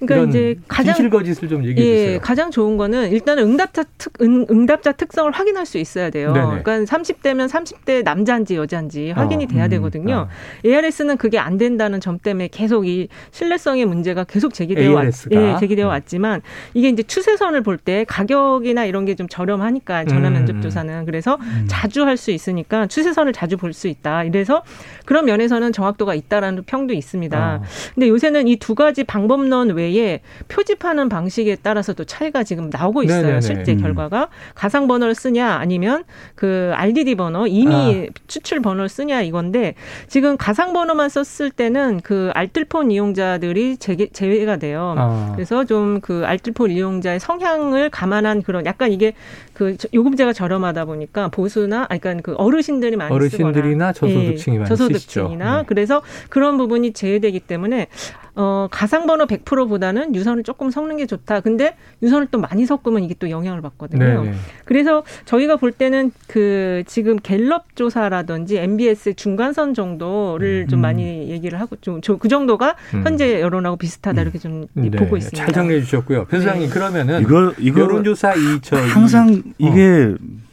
그러니까 0.00 0.28
이제 0.30 0.56
가장 0.68 0.94
실 0.94 1.10
거짓을 1.10 1.48
좀 1.48 1.64
얘기해 1.64 1.86
예, 1.86 1.96
주세요. 2.04 2.20
가장 2.20 2.50
좋은 2.50 2.76
거는 2.76 3.10
일단은 3.12 3.42
응답자 3.44 3.84
특 3.98 4.12
응, 4.20 4.46
응답자 4.50 4.92
특성을 4.92 5.30
확인할 5.30 5.66
수 5.66 5.78
있어야 5.78 6.10
돼요. 6.10 6.32
네네. 6.32 6.62
그러니까 6.62 6.78
30대면 6.96 7.48
30대 7.48 8.02
남자인지 8.02 8.56
여자인지 8.56 9.12
확인이 9.12 9.44
어, 9.44 9.48
돼야 9.48 9.64
음, 9.66 9.70
되거든요. 9.70 10.14
어. 10.14 10.28
ARS는 10.64 11.16
그게 11.16 11.38
안 11.38 11.56
된다는 11.58 12.00
점 12.00 12.18
때문에 12.18 12.48
계속 12.48 12.86
이 12.86 13.08
신뢰성의 13.32 13.86
문제가 13.86 14.24
계속 14.24 14.52
제기되어 14.54 14.92
왔, 14.92 15.06
예, 15.30 15.56
제기되어 15.60 15.86
음. 15.86 15.90
왔지만 15.90 16.42
이게 16.74 16.88
이제 16.88 17.02
추세선을 17.02 17.62
볼 17.62 17.78
때 17.78 18.04
가격이나 18.08 18.84
이런 18.84 19.04
게 19.04 19.14
좀 19.14 19.28
저렴하니까 19.28 20.06
전화 20.06 20.26
음, 20.28 20.32
면접 20.34 20.60
조사는 20.60 21.04
그래서 21.04 21.36
음. 21.40 21.66
자주 21.68 22.04
할 22.04 22.16
수 22.16 22.30
있으니까 22.32 22.86
추세선을 22.88 23.32
자주 23.32 23.56
볼 23.56 23.72
수 23.72 23.86
있다. 23.88 24.24
이래서 24.24 24.62
그런 25.04 25.24
면에서는 25.26 25.72
정확도가 25.72 26.14
있다라는 26.14 26.62
평도 26.64 26.94
있습니다. 26.94 27.56
어. 27.56 27.62
근데 27.94 28.08
요새는 28.08 28.48
이 28.48 28.56
두 28.56 28.74
가지 28.74 29.04
방법론 29.04 29.70
외에 29.70 29.83
외에 29.84 30.20
표집하는 30.48 31.08
방식에 31.08 31.56
따라서 31.62 31.92
또 31.92 32.04
차이가 32.04 32.44
지금 32.44 32.70
나오고 32.70 33.02
있어요. 33.02 33.22
네네네. 33.22 33.40
실제 33.40 33.72
음. 33.72 33.80
결과가 33.80 34.28
가상 34.54 34.86
번호를 34.86 35.14
쓰냐 35.14 35.46
아니면 35.54 36.04
그 36.34 36.72
RDD 36.74 37.14
번호 37.16 37.46
이미 37.46 38.08
아. 38.08 38.12
추출 38.26 38.60
번호를 38.60 38.88
쓰냐 38.88 39.22
이건데 39.22 39.74
지금 40.06 40.36
가상 40.36 40.72
번호만 40.72 41.08
썼을 41.08 41.50
때는 41.50 42.00
그 42.02 42.30
알뜰폰 42.34 42.90
이용자들이 42.90 43.78
제외, 43.78 44.44
가 44.44 44.56
돼요. 44.56 44.94
아. 44.98 45.32
그래서 45.34 45.64
좀 45.64 45.94
그 46.04 46.24
알뜰폰 46.26 46.70
이용자의 46.70 47.20
성향을 47.20 47.90
감안한 47.90 48.42
그런 48.42 48.66
약간 48.66 48.92
이게 48.92 49.14
그 49.52 49.76
요금제가 49.92 50.32
저렴하다 50.32 50.84
보니까 50.84 51.28
보수나 51.28 51.86
아니 51.88 52.00
그러니까 52.00 52.32
그 52.32 52.36
어르신들이 52.36 52.96
많이 52.96 53.14
어르신들이나 53.14 53.92
저소득층이 53.92 54.56
예, 54.56 54.58
많이 54.58 54.68
저소득층이나 54.68 55.58
네. 55.58 55.64
그래서 55.66 56.02
그런 56.28 56.58
부분이 56.58 56.92
제외되기 56.92 57.40
때문에 57.40 57.88
어, 58.36 58.68
가상번호 58.70 59.26
100%보다는 59.26 60.14
유선을 60.14 60.42
조금 60.42 60.70
섞는 60.70 60.96
게 60.96 61.06
좋다. 61.06 61.40
근데 61.40 61.76
유선을 62.02 62.28
또 62.30 62.38
많이 62.38 62.66
섞으면 62.66 63.04
이게 63.04 63.14
또 63.18 63.30
영향을 63.30 63.60
받거든요. 63.62 64.04
네네. 64.04 64.22
네. 64.30 64.34
그래서 64.64 65.04
저희가 65.24 65.56
볼 65.56 65.72
때는 65.72 66.10
그 66.26 66.82
지금 66.86 67.16
갤럽 67.16 67.76
조사라든지 67.76 68.58
MBS 68.58 69.14
중간선 69.14 69.74
정도를 69.74 70.64
음. 70.66 70.68
좀 70.68 70.80
많이 70.80 71.28
얘기를 71.30 71.60
하고 71.60 71.76
좀 71.76 72.00
그 72.18 72.28
정도가 72.28 72.76
음. 72.94 73.02
현재 73.04 73.40
여론하고 73.40 73.76
비슷하다 73.76 74.22
이렇게 74.22 74.38
좀 74.38 74.66
네. 74.74 74.90
보고 74.90 75.16
있습니다. 75.16 75.44
잘 75.44 75.52
정리해 75.52 75.80
주셨고요. 75.80 76.26
변호사님 76.26 76.68
네. 76.68 76.68
그러면은 76.68 77.22
이거, 77.22 77.52
이거 77.58 77.80
여론조사 77.80 78.34
이저 78.34 78.76
항상 78.76 79.42
이, 79.58 79.70
게 79.70 80.14
어. 80.14 80.43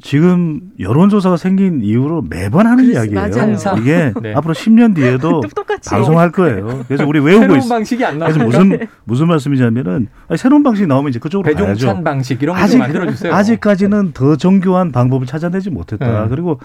지금 0.00 0.60
여론조사가 0.78 1.36
생긴 1.36 1.82
이후로 1.82 2.24
매번 2.28 2.66
하는 2.66 2.84
그렇, 2.84 2.94
이야기예요. 2.94 3.14
맞아요. 3.14 3.80
이게 3.80 4.12
네. 4.22 4.34
앞으로 4.34 4.54
10년 4.54 4.94
뒤에도 4.94 5.40
방송할 5.90 6.30
거예요. 6.30 6.84
그래서 6.86 7.06
우리 7.06 7.18
외우고 7.18 7.40
새로운 7.40 7.60
있... 7.60 7.68
방식이 7.68 8.04
안 8.04 8.18
나와요. 8.18 8.34
그래서 8.34 8.46
무슨 8.46 8.86
무슨 9.04 9.26
말씀이냐면은 9.26 10.08
아니, 10.28 10.38
새로운 10.38 10.62
방식이 10.62 10.86
나오면 10.86 11.10
이제 11.10 11.18
그쪽으로 11.18 11.46
배종찬 11.46 11.76
가야죠. 11.76 12.04
방식 12.04 12.42
이런 12.42 12.56
거 12.56 12.78
만들어 12.78 13.10
주세요. 13.10 13.34
아직까지는 13.34 14.12
더 14.12 14.36
정교한 14.36 14.92
방법을 14.92 15.26
찾아내지 15.26 15.70
못했다. 15.70 16.22
네. 16.22 16.28
그리고 16.28 16.60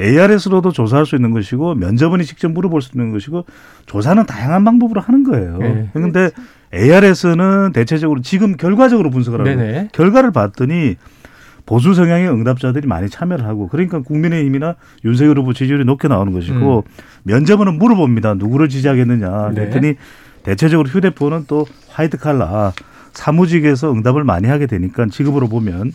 ARS로도 0.00 0.72
조사할 0.72 1.04
수 1.04 1.16
있는 1.16 1.30
것이고 1.32 1.74
면접원이 1.74 2.24
직접 2.24 2.50
물어볼 2.50 2.80
수 2.80 2.92
있는 2.94 3.12
것이고 3.12 3.44
조사는 3.84 4.24
다양한 4.24 4.64
방법으로 4.64 5.00
하는 5.00 5.24
거예요. 5.24 5.58
네. 5.58 5.90
그런데 5.92 6.30
ARS는 6.72 7.72
대체적으로 7.72 8.22
지금 8.22 8.56
결과적으로 8.56 9.10
분석을 9.10 9.40
하고 9.40 9.50
네네. 9.50 9.88
결과를 9.92 10.30
봤더니 10.30 10.96
보수 11.70 11.94
성향의 11.94 12.28
응답자들이 12.28 12.88
많이 12.88 13.08
참여를 13.08 13.46
하고 13.46 13.68
그러니까 13.68 14.00
국민의힘이나 14.00 14.74
윤석열 15.04 15.38
후보 15.38 15.52
지지율이 15.52 15.84
높게 15.84 16.08
나오는 16.08 16.32
것이고 16.32 16.78
음. 16.84 16.92
면접은 17.22 17.78
물어봅니다. 17.78 18.34
누구를 18.34 18.68
지지하겠느냐. 18.68 19.50
네. 19.50 19.54
그랬더니 19.54 19.94
대체적으로 20.42 20.88
휴대폰은 20.88 21.44
또 21.46 21.68
화이트 21.90 22.18
칼라 22.18 22.72
사무직에서 23.12 23.92
응답을 23.92 24.24
많이 24.24 24.48
하게 24.48 24.66
되니까 24.66 25.06
지급으로 25.06 25.48
보면 25.48 25.92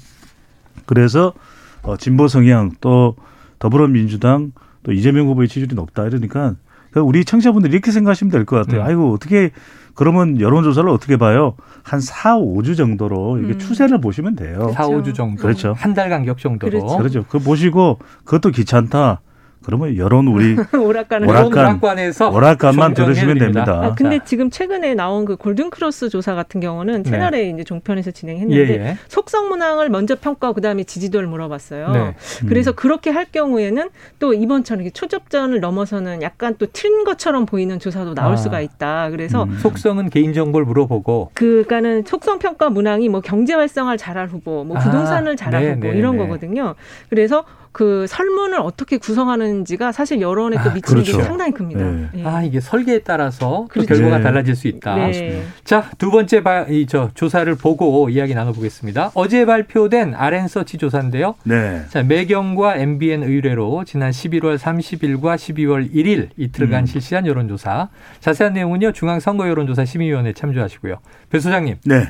그래서 0.86 1.34
어, 1.82 1.98
진보 1.98 2.30
성향 2.30 2.72
또 2.80 3.18
더불어민주당 3.60 4.54
또 4.84 4.94
이재명 4.94 5.28
후보의 5.28 5.50
지지율이 5.50 5.76
높다 5.76 6.06
이러니까 6.06 6.56
우리 7.02 7.26
청취자분들이 7.26 7.74
이렇게 7.74 7.92
생각하시면 7.92 8.32
될 8.32 8.46
것 8.46 8.58
같아요. 8.58 8.82
음. 8.82 8.86
아이고 8.86 9.14
어떻게 9.14 9.52
그러면 9.96 10.40
여론조사를 10.40 10.90
어떻게 10.90 11.18
봐요? 11.18 11.56
한 11.84 12.00
4, 12.00 12.38
5주 12.38 12.76
정도로 12.78 13.40
이게 13.40 13.54
음. 13.54 13.60
추세를 13.60 14.02
보시면 14.02 14.36
돼요. 14.36 14.72
4, 14.76 14.88
5주 14.88 15.14
정도. 15.14 15.42
그렇죠. 15.42 15.74
한 15.78 15.94
달 15.94 16.10
간격 16.10 16.38
정도로. 16.38 16.72
그렇죠. 16.80 16.98
그렇죠. 16.98 17.26
그 17.30 17.40
보시고 17.40 18.00
그것도 18.26 18.52
귀찮다. 18.52 19.22
그러면 19.66 19.98
여론 19.98 20.28
우리 20.28 20.56
오락관 20.78 21.28
오락관, 21.28 22.00
에서 22.00 22.30
오락관만 22.30 22.94
들으시면 22.94 23.40
됩니다. 23.40 23.82
아, 23.84 23.96
근데 23.96 24.20
자. 24.20 24.26
지금 24.26 24.52
최근에 24.52 24.94
나온 24.94 25.26
그 25.26 25.36
골든 25.36 25.72
크로스 25.72 26.10
조사 26.10 26.36
같은 26.36 26.62
경우는 26.62 27.02
네. 27.02 27.10
채널A 27.10 27.44
네. 27.44 27.50
이제 27.50 27.64
종편에서 27.64 28.12
진행했는데 28.12 28.74
예, 28.74 28.86
예. 28.86 28.98
속성 29.08 29.50
문항을 29.50 29.90
먼저 29.90 30.16
평가하고 30.16 30.56
그다음에 30.56 30.84
지지도를 30.84 31.28
물어봤어요. 31.28 31.92
네. 31.92 32.00
음. 32.44 32.48
그래서 32.48 32.74
그렇게 32.74 33.10
할 33.10 33.26
경우에는 33.26 33.90
또 34.20 34.34
이번처럼 34.34 34.92
초접전을 34.92 35.60
넘어서는 35.60 36.22
약간 36.22 36.56
또튄 36.56 37.04
것처럼 37.04 37.48
보이는 37.48 37.80
조사도 37.80 38.14
나올 38.14 38.34
아. 38.34 38.38
수가 38.38 38.62
있다. 38.62 39.10
그래서 39.10 39.44
음. 39.44 39.58
속성은 39.58 40.12
개인 40.12 40.34
정보를 40.34 40.66
물어보고 40.68 41.32
그러니까는 41.34 42.04
속성 42.06 42.38
평가 42.38 42.70
문항이 42.70 43.10
뭐 43.10 43.22
경제 43.22 43.56
활성화를 43.56 43.98
잘할 43.98 44.28
후보, 44.28 44.64
뭐 44.64 44.78
아. 44.78 44.80
부동산을 44.80 45.34
아. 45.34 45.36
잘할 45.36 45.64
네, 45.64 45.74
후보 45.74 45.88
네, 45.88 45.98
이런 45.98 46.18
네. 46.18 46.24
거거든요. 46.24 46.76
그래서 47.10 47.46
그 47.76 48.08
설문을 48.08 48.58
어떻게 48.62 48.98
구성하는지가 48.98 49.92
사실 49.92 50.22
여론에 50.22 50.56
또 50.64 50.70
아, 50.70 50.74
미치는 50.74 51.04
그렇죠. 51.04 51.18
게 51.18 51.24
상당히 51.26 51.52
큽니다. 51.52 51.84
네. 51.84 52.08
네. 52.14 52.26
아 52.26 52.42
이게 52.42 52.62
설계에 52.62 53.00
따라서 53.00 53.66
그렇죠. 53.70 53.90
결과가 53.96 54.20
네. 54.20 54.24
달라질 54.24 54.56
수 54.56 54.70
있다. 54.70 54.96
네. 54.96 55.44
자두 55.66 56.10
번째 56.10 56.42
이저 56.70 57.10
조사를 57.16 57.54
보고 57.56 58.08
이야기 58.08 58.34
나눠보겠습니다. 58.34 59.12
어제 59.14 59.46
발표된 59.46 60.16
아랜서치 60.16 60.78
조사인데요. 60.78 61.36
네. 61.44 61.84
자 61.90 62.02
매경과 62.02 62.78
MBN 62.78 63.24
의뢰로 63.24 63.84
지난 63.84 64.12
11월 64.12 64.58
30일과 64.58 65.36
12월 65.36 65.94
1일 65.94 66.30
이틀간 66.38 66.84
음. 66.84 66.86
실시한 66.86 67.28
여론조사. 67.28 67.90
자세한 68.22 68.54
내용은요 68.54 68.94
중앙선거 68.94 69.50
여론조사 69.50 69.84
심의위원회 69.84 70.32
참조하시고요. 70.32 71.00
배 71.30 71.40
소장님. 71.42 71.76
네. 71.84 72.08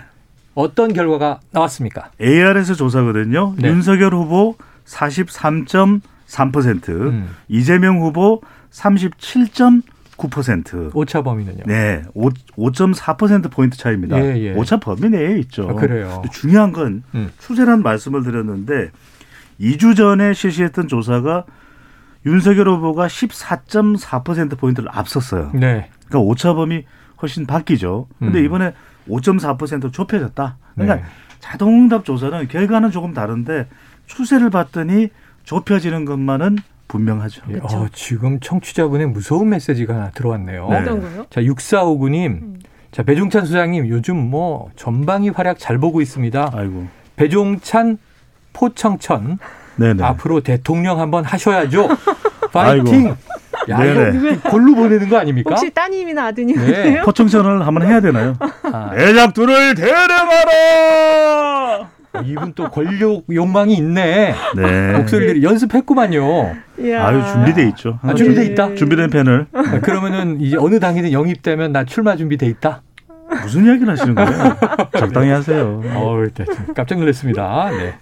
어떤 0.54 0.94
결과가 0.94 1.40
나왔습니까? 1.50 2.12
ARS 2.22 2.76
조사거든요. 2.76 3.56
네. 3.58 3.70
윤석열 3.70 4.14
후보 4.14 4.56
43.3%, 4.86 6.90
음. 6.90 7.30
이재명 7.48 8.02
후보 8.02 8.42
37.9%. 8.72 10.92
오차 10.94 11.24
범위는요? 11.24 11.64
네, 11.66 12.04
5.4% 12.16 13.52
포인트 13.52 13.78
차이입니다. 13.78 14.24
예, 14.24 14.38
예. 14.42 14.54
오차 14.54 14.78
범위 14.78 15.10
내에 15.10 15.38
있죠. 15.40 15.68
아, 15.70 15.74
그래요. 15.74 16.22
중요한 16.32 16.72
건 16.72 17.04
음. 17.14 17.30
추세란 17.40 17.84
말씀을 17.84 18.24
드렸는데 18.24 18.92
2주 19.60 19.96
전에 19.96 20.34
실시했던 20.34 20.88
조사가 20.88 21.46
윤석열 22.26 22.70
후보가 22.70 23.08
14.4% 23.08 24.58
포인트를 24.58 24.90
앞섰어요. 24.92 25.52
네. 25.54 25.90
그러니까 26.08 26.20
오차 26.20 26.54
범위 26.54 26.86
훨씬 27.22 27.46
바뀌죠. 27.46 28.08
근데 28.20 28.40
음. 28.40 28.46
이번에 28.46 28.74
5.4% 29.08 29.94
좁혀졌다. 29.94 30.58
그러니까 30.74 30.96
네. 30.96 31.04
자동응답 31.40 32.06
조사는 32.06 32.48
결과는 32.48 32.92
조금 32.92 33.14
다른데 33.14 33.68
추세를 34.08 34.50
봤더니 34.50 35.10
좁혀지는 35.44 36.06
것만은 36.06 36.58
분명하죠. 36.88 37.42
예, 37.50 37.60
어, 37.62 37.88
지금 37.94 38.40
청취자분의 38.40 39.08
무서운 39.08 39.50
메시지가 39.50 39.94
하나 39.96 40.10
들어왔네요. 40.12 40.70
네. 40.70 40.78
어떤 40.78 41.02
거요? 41.02 41.26
자, 41.30 41.42
6459님. 41.42 42.26
음. 42.42 42.60
자, 42.92 43.04
배종찬 43.04 43.46
소장님 43.46 43.88
요즘 43.88 44.18
뭐 44.18 44.70
전방위 44.76 45.30
활약 45.30 45.60
잘 45.60 45.78
보고 45.78 46.02
있습니다. 46.02 46.52
아이고. 46.54 46.88
배종찬 47.16 47.98
포청천. 48.54 49.40
네네. 49.78 50.04
앞으로 50.04 50.42
대통령 50.42 51.00
한번 51.00 51.26
하셔야죠. 51.26 51.90
파이팅! 52.54 53.16
야, 53.68 53.80
네네. 53.80 54.38
골로 54.50 54.76
보내는 54.76 55.10
거 55.10 55.18
아닙니까? 55.18 55.50
혹시 55.52 55.70
따님이나 55.72 56.28
아드님이세요? 56.28 56.84
네. 56.84 57.02
포청천을 57.02 57.66
한번 57.68 57.86
해야 57.86 58.00
되나요? 58.00 58.38
아. 58.72 58.92
애작들을 58.96 59.76
대령하라! 59.76 61.90
이분 62.26 62.54
또 62.54 62.70
권력 62.70 63.24
욕망이 63.32 63.76
있네. 63.76 64.34
네. 64.56 64.94
목소리를 64.98 65.44
연습했구만요. 65.44 66.56
이야. 66.80 67.08
아유 67.08 67.22
준비돼 67.32 67.68
있죠. 67.70 68.00
아, 68.02 68.14
준비돼 68.14 68.46
있다. 68.46 68.76
준비된 68.76 69.10
펜을. 69.10 69.48
아, 69.54 69.80
그러면은 69.82 70.40
이제 70.42 70.58
어느 70.58 70.80
당이든 70.80 71.12
영입되면 71.12 71.72
나 71.72 71.84
출마 71.84 72.16
준비돼 72.16 72.46
있다. 72.48 72.82
무슨 73.44 73.66
이야기를 73.66 73.90
하시는 73.90 74.16
거예요? 74.16 74.56
적당히 74.98 75.30
하세요. 75.30 75.82
어우, 75.96 76.28
네, 76.34 76.46
깜짝 76.76 77.00
놀랐습니다. 77.00 77.72
네. 77.72 77.96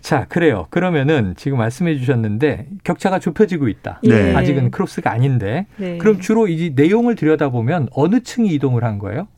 자, 0.00 0.26
그래요. 0.28 0.66
그러면은 0.70 1.34
지금 1.36 1.58
말씀해 1.58 1.96
주셨는데 1.98 2.66
격차가 2.84 3.18
좁혀지고 3.18 3.68
있다. 3.68 4.00
네. 4.04 4.34
아직은 4.34 4.70
크로스가 4.70 5.10
아닌데. 5.10 5.66
네. 5.76 5.98
그럼 5.98 6.20
주로 6.20 6.48
이 6.48 6.72
내용을 6.74 7.14
들여다보면 7.14 7.88
어느 7.92 8.20
층이 8.20 8.48
이동을 8.54 8.84
한 8.84 8.98
거예요? 8.98 9.28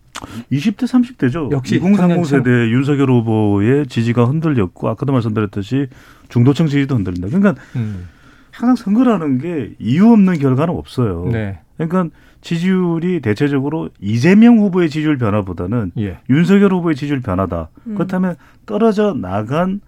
20대, 0.53 0.85
30대죠. 0.85 1.51
역시 1.53 1.77
2030 1.77 2.27
세대 2.27 2.51
윤석열 2.71 3.11
후보의 3.11 3.87
지지가 3.87 4.25
흔들렸고 4.25 4.89
아까도 4.89 5.13
말씀드렸듯이 5.13 5.89
중도층 6.29 6.67
지지도 6.67 6.97
흔들린다. 6.97 7.29
그러니까 7.29 7.55
음. 7.77 8.09
항상 8.51 8.77
선거라는 8.77 9.39
게 9.39 9.75
이유 9.79 10.13
없는 10.13 10.39
결과는 10.39 10.75
없어요. 10.75 11.29
네. 11.31 11.61
그러니까 11.77 12.15
지지율이 12.41 13.21
대체적으로 13.21 13.91
이재명 14.01 14.59
후보의 14.59 14.89
지지율 14.91 15.19
변화보다는 15.19 15.93
예. 15.99 16.19
윤석열 16.31 16.73
후보의 16.73 16.97
지지율 16.97 17.21
변화다. 17.21 17.69
음. 17.87 17.95
그렇다면 17.95 18.37
떨어져 18.67 19.15
나간 19.15 19.81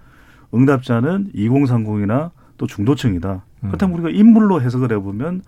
응답자는 0.55 1.31
2030이나 1.35 2.31
또 2.59 2.67
중도층이다. 2.67 3.43
음. 3.65 3.67
그렇다면 3.69 3.95
우리가 3.95 4.11
인물로 4.11 4.61
해석을 4.61 4.93
해보면 4.93 5.43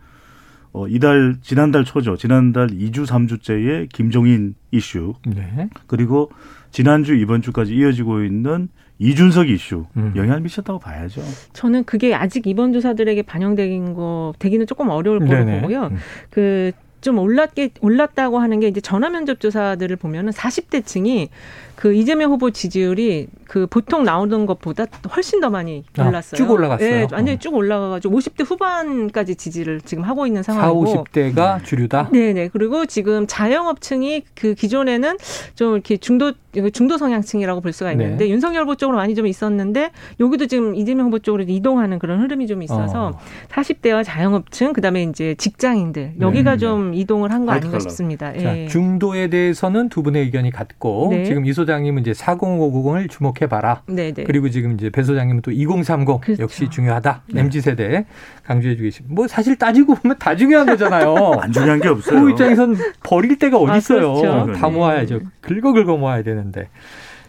어, 0.75 0.89
이달 0.89 1.37
지난달 1.41 1.85
초죠. 1.85 2.17
지난달 2.17 2.67
2주 2.67 3.07
3주째의 3.07 3.89
김종인 3.91 4.57
이슈. 4.73 5.15
네. 5.25 5.69
그리고 5.87 6.31
지난주 6.73 7.15
이번 7.15 7.43
주까지 7.43 7.77
이어지고 7.77 8.25
있는 8.25 8.69
이준석 8.99 9.49
이슈 9.49 9.87
음. 9.97 10.13
영향을 10.17 10.41
미쳤다고 10.41 10.81
봐야죠. 10.81 11.23
저는 11.53 11.85
그게 11.85 12.13
아직 12.13 12.49
이번 12.49 12.73
조사들에게 12.73 13.23
반영된 13.23 13.95
거 13.95 14.35
되기는 14.41 14.67
조금 14.67 14.89
어려울 14.89 15.21
거로 15.21 15.45
보고요. 15.47 15.85
음. 15.93 15.97
그 16.31 16.73
좀 17.05 17.19
올랐게 17.19 17.69
올랐다고 17.83 18.39
하는 18.39 18.61
게 18.61 18.67
이제 18.67 18.81
전화 18.81 19.11
면접 19.11 19.39
조사들을 19.39 19.95
보면은 19.97 20.33
40대 20.33 20.87
층이 20.87 21.29
그 21.77 21.93
이재명 21.93 22.31
후보 22.31 22.51
지지율이 22.51 23.27
그 23.47 23.67
보통 23.67 24.05
나오는 24.05 24.47
것보다 24.47 24.87
훨씬 25.15 25.41
더 25.41 25.51
많이 25.51 25.85
아, 25.99 26.09
올랐어요. 26.09 26.31
아, 26.33 26.37
쭉 26.37 26.51
올라갔어요. 26.51 26.89
네, 26.89 27.07
완전히 27.13 27.39
쭉 27.39 27.55
올라가 27.55 27.91
가지고 27.91 28.19
50대 28.19 28.49
후반까지 28.49 29.37
지지를 29.37 29.81
지금 29.83 30.05
하고 30.05 30.27
있는 30.27 30.43
상황이고. 30.43 30.87
4, 30.87 31.03
50대가 31.03 31.63
주류다. 31.63 32.09
네 32.13 32.33
네. 32.33 32.49
그리고 32.51 32.87
지금 32.87 33.27
자영업층이 33.27 34.23
그 34.35 34.55
기존에는 34.55 35.19
좀 35.57 35.75
이렇게 35.75 35.97
중도 35.99 36.33
중도 36.73 36.97
성향층이라고 36.97 37.61
볼 37.61 37.73
수가 37.73 37.93
있는데 37.93 38.25
네. 38.25 38.31
윤석열 38.31 38.63
후보 38.63 38.77
쪽으로 38.77 38.97
많이 38.97 39.15
좀 39.15 39.27
있었는데 39.27 39.91
여기도 40.21 40.47
지금 40.47 40.75
이재명 40.75 41.07
후보 41.07 41.19
쪽으로 41.19 41.45
이동하는 41.47 41.99
그런 41.99 42.21
흐름이 42.23 42.47
좀 42.47 42.63
있어서 42.63 43.09
어. 43.09 43.19
40대와 43.51 44.05
자영업층 44.05 44.73
그다음에 44.73 45.03
이제 45.03 45.35
직장인들 45.37 46.15
여기가 46.21 46.53
네. 46.53 46.59
좀 46.59 46.94
이동을 46.95 47.31
한 47.33 47.45
거 47.45 47.53
아닌가 47.53 47.79
싶습니다. 47.79 48.33
자, 48.33 48.57
예. 48.59 48.67
중도에 48.69 49.29
대해서는 49.29 49.89
두 49.89 50.03
분의 50.03 50.23
의견이 50.23 50.51
같고 50.51 51.09
네. 51.11 51.25
지금 51.25 51.45
이 51.45 51.53
소장님은 51.53 52.03
이제 52.03 52.13
40590을 52.13 53.11
주목해 53.11 53.49
봐라. 53.49 53.83
네 53.87 54.13
네. 54.13 54.25
그리고 54.25 54.49
지금 54.49 54.73
이제 54.73 54.89
배 54.91 55.03
소장님은 55.03 55.43
또 55.43 55.51
2030 55.51 56.21
그렇죠. 56.21 56.43
역시 56.43 56.69
중요하다. 56.71 57.23
네. 57.33 57.41
MZ 57.43 57.61
세대 57.61 58.07
강조해 58.45 58.77
주겠습니다. 58.77 59.15
뭐 59.15 59.27
사실 59.29 59.57
따지고 59.57 59.95
보면 59.97 60.17
다 60.19 60.35
중요한 60.37 60.67
거잖아요. 60.67 61.15
안 61.41 61.53
중요한 61.53 61.81
게 61.81 61.89
없어요. 61.89 62.23
그 62.23 62.31
입장에선 62.31 62.77
버릴 63.03 63.39
데가 63.39 63.59
어디 63.59 63.79
있어요. 63.79 64.11
아, 64.13 64.45
그렇죠. 64.45 64.53
다 64.61 64.69
모아야죠. 64.69 65.21
긁어 65.41 65.73
긁어 65.73 65.97
모아야 65.97 66.23
되는데. 66.23 66.69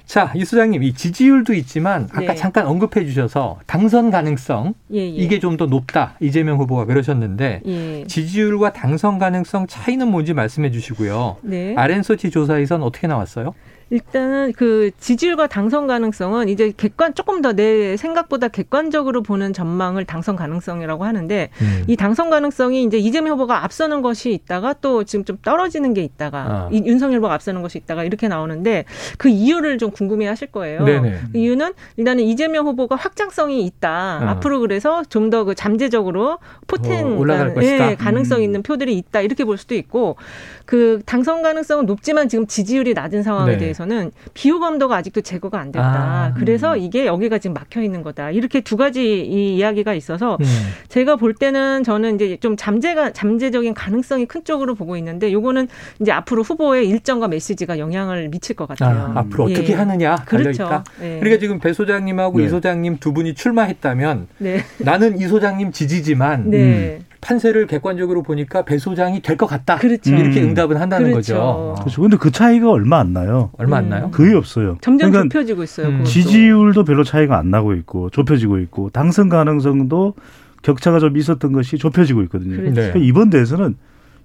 자, 0.05 0.31
이 0.35 0.45
소장님, 0.45 0.83
이 0.83 0.93
지지율도 0.93 1.53
있지만 1.55 2.07
아까 2.11 2.19
네. 2.33 2.35
잠깐 2.35 2.67
언급해 2.67 3.05
주셔서 3.05 3.59
당선 3.65 4.11
가능성 4.11 4.75
예, 4.93 4.99
예. 4.99 5.05
이게 5.07 5.39
좀 5.39 5.55
더 5.57 5.65
높다. 5.67 6.15
이재명 6.19 6.57
후보가 6.59 6.83
그러셨는데 6.85 7.61
예. 7.65 8.03
지지율과 8.07 8.73
당선 8.73 9.17
가능성 9.19 9.67
차이는 9.67 10.09
뭔지 10.09 10.33
말씀해 10.33 10.69
주시고요. 10.71 11.37
네. 11.43 11.73
아랜소치 11.77 12.29
조사에선 12.29 12.83
어떻게 12.83 13.07
나왔어요? 13.07 13.53
일단은 13.89 14.53
그 14.53 14.91
지지율과 14.99 15.47
당선 15.47 15.87
가능성은 15.87 16.49
이제 16.49 16.73
객관 16.75 17.13
조금 17.13 17.41
더 17.41 17.53
내 17.55 17.95
생각보다 17.95 18.47
객관적으로 18.49 19.21
보는 19.23 19.53
전망을 19.53 20.03
당선 20.05 20.35
가능성이라고 20.35 21.05
하는데 21.05 21.49
음. 21.61 21.83
이 21.87 21.95
당선 21.95 22.29
가능성이 22.29 22.83
이제 22.83 22.97
이재명 22.97 23.33
후보가 23.33 23.63
앞서는 23.63 24.01
것이 24.01 24.33
있다가 24.33 24.73
또 24.81 25.03
지금 25.05 25.23
좀 25.23 25.37
떨어지는 25.41 25.93
게 25.93 26.01
있다가 26.03 26.37
아. 26.39 26.69
이 26.71 26.83
윤석열 26.85 27.19
후보가 27.19 27.33
앞서는 27.35 27.61
것이 27.61 27.77
있다가 27.77 28.03
이렇게 28.03 28.27
나오는데 28.27 28.85
그 29.17 29.29
이유를 29.29 29.77
좀 29.77 29.91
궁금해 29.91 30.27
하실 30.27 30.47
거예요. 30.51 30.83
네네. 30.83 31.19
그 31.31 31.37
이유는 31.37 31.73
일단은 31.97 32.23
이재명 32.23 32.65
후보가 32.67 32.95
확장성이 32.95 33.63
있다. 33.65 33.89
아. 33.89 34.29
앞으로 34.31 34.59
그래서 34.59 35.03
좀 35.09 35.29
더 35.29 35.45
그 35.45 35.55
잠재적으로 35.55 36.39
포텐 36.67 37.05
어, 37.05 37.15
올라갈 37.17 37.53
것이다. 37.53 37.91
예, 37.91 37.95
가능성 37.95 38.39
음. 38.39 38.43
있는 38.43 38.63
표들이 38.63 38.97
있다. 38.97 39.21
이렇게 39.21 39.43
볼 39.45 39.57
수도 39.57 39.75
있고 39.75 40.17
그 40.65 41.01
당선 41.05 41.41
가능성은 41.41 41.85
높지만 41.85 42.27
지금 42.29 42.47
지지율이 42.47 42.93
낮은 42.93 43.23
상황에 43.23 43.53
네. 43.53 43.57
대해서 43.59 43.84
는 43.85 44.11
비호 44.33 44.59
감도가 44.59 44.95
아직도 44.95 45.21
제거가 45.21 45.59
안 45.59 45.71
됐다. 45.71 45.85
아, 45.85 46.33
그래서 46.35 46.75
이게 46.75 47.05
여기가 47.05 47.37
지금 47.37 47.53
막혀 47.53 47.83
있는 47.83 48.01
거다. 48.01 48.31
이렇게 48.31 48.61
두 48.61 48.77
가지 48.77 49.21
이 49.21 49.57
이야기가 49.57 49.93
있어서 49.93 50.37
음. 50.41 50.45
제가 50.89 51.17
볼 51.17 51.35
때는 51.35 51.83
저는 51.83 52.15
이제 52.15 52.37
좀 52.37 52.57
잠재가 52.57 53.13
잠재적인 53.13 53.75
가능성이 53.75 54.25
큰 54.25 54.43
쪽으로 54.43 54.73
보고 54.73 54.97
있는데 54.97 55.31
요거는 55.31 55.67
이제 55.99 56.11
앞으로 56.11 56.41
후보의 56.41 56.89
일정과 56.89 57.27
메시지가 57.27 57.77
영향을 57.77 58.29
미칠 58.29 58.55
것 58.55 58.67
같아요. 58.67 59.13
아, 59.15 59.19
앞으로 59.19 59.45
어떻게 59.45 59.73
예. 59.73 59.75
하느냐 59.75 60.15
그렇죠. 60.25 60.83
네. 60.99 61.19
그러니까 61.19 61.39
지금 61.39 61.59
배 61.59 61.71
소장님하고 61.73 62.39
네. 62.39 62.45
이 62.45 62.49
소장님 62.49 62.97
두 62.99 63.13
분이 63.13 63.35
출마했다면 63.35 64.27
네. 64.39 64.63
나는 64.79 65.19
이 65.19 65.27
소장님 65.27 65.71
지지지만 65.71 66.49
네. 66.49 66.57
음. 66.99 67.14
판세를 67.29 67.65
객관적으로 67.67 68.21
보니까 68.21 68.63
배 68.65 68.77
소장이 68.77 69.21
될 69.21 69.35
것 69.35 69.47
같다. 69.47 69.77
그렇죠. 69.77 70.15
이렇게 70.15 70.41
음. 70.41 70.49
응답은 70.49 70.77
한다는 70.77 71.11
그렇죠. 71.11 71.33
거죠. 71.33 71.75
그렇죠. 71.81 72.01
근데 72.03 72.17
그 72.17 72.31
차이가 72.31 72.69
얼마 72.71 72.99
안 72.99 73.11
나요. 73.13 73.49
얼마 73.57 73.77
안 73.77 73.89
나요? 73.89 74.11
거의 74.11 74.33
없어요. 74.35 74.77
점점 74.81 75.11
그러니까 75.11 75.33
좁혀지고 75.33 75.63
있어요. 75.63 75.87
음. 75.87 76.03
지지율도 76.05 76.83
별로 76.85 77.03
차이가 77.03 77.37
안 77.37 77.49
나고 77.49 77.73
있고 77.73 78.09
좁혀지고 78.11 78.59
있고 78.59 78.89
당선 78.91 79.27
가능성도 79.29 80.13
격차가 80.61 80.99
좀 80.99 81.17
있었던 81.17 81.51
것이 81.51 81.77
좁혀지고 81.77 82.21
있거든요. 82.23 82.55
그렇죠. 82.57 82.73
그러니까 82.75 82.99
이번 82.99 83.29
대에서는 83.31 83.75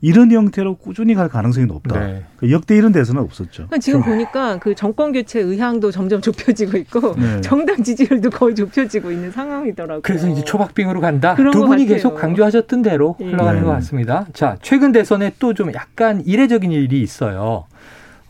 이런 0.03 0.33
형태로 0.33 0.77
꾸준히 0.77 1.15
갈 1.15 1.29
가능성이 1.29 1.67
높다. 1.67 2.01
네. 2.01 2.25
그 2.39 2.51
역대 2.51 2.75
이런 2.77 2.91
대선은 2.91 3.21
없었죠. 3.23 3.67
그러니까 3.67 3.79
지금 3.79 4.03
보니까 4.03 4.59
그 4.59 4.75
정권 4.75 5.13
교체 5.13 5.41
의향도 5.41 5.91
점점 5.91 6.21
좁혀지고 6.23 6.79
있고 6.79 7.15
네. 7.17 7.41
정당 7.43 7.83
지지율도 7.83 8.31
거의 8.31 8.55
좁혀지고 8.55 9.13
있는 9.13 9.31
상황이더라고요. 9.31 10.01
그래서 10.03 10.27
이제 10.29 10.43
초박빙으로 10.43 11.01
간다. 11.01 11.35
두 11.35 11.67
분이 11.67 11.85
계속 11.87 12.15
강조하셨던 12.15 12.83
대로 12.83 13.17
네. 13.21 13.27
흘러가는 13.27 13.61
네. 13.61 13.67
것 13.67 13.73
같습니다. 13.73 14.27
자, 14.33 14.57
최근 14.63 14.91
대선에 14.93 15.33
또 15.39 15.51
좀 15.53 15.75
약간 15.75 16.23
이례적인 16.25 16.71
일이 16.73 17.03
있어요. 17.03 17.67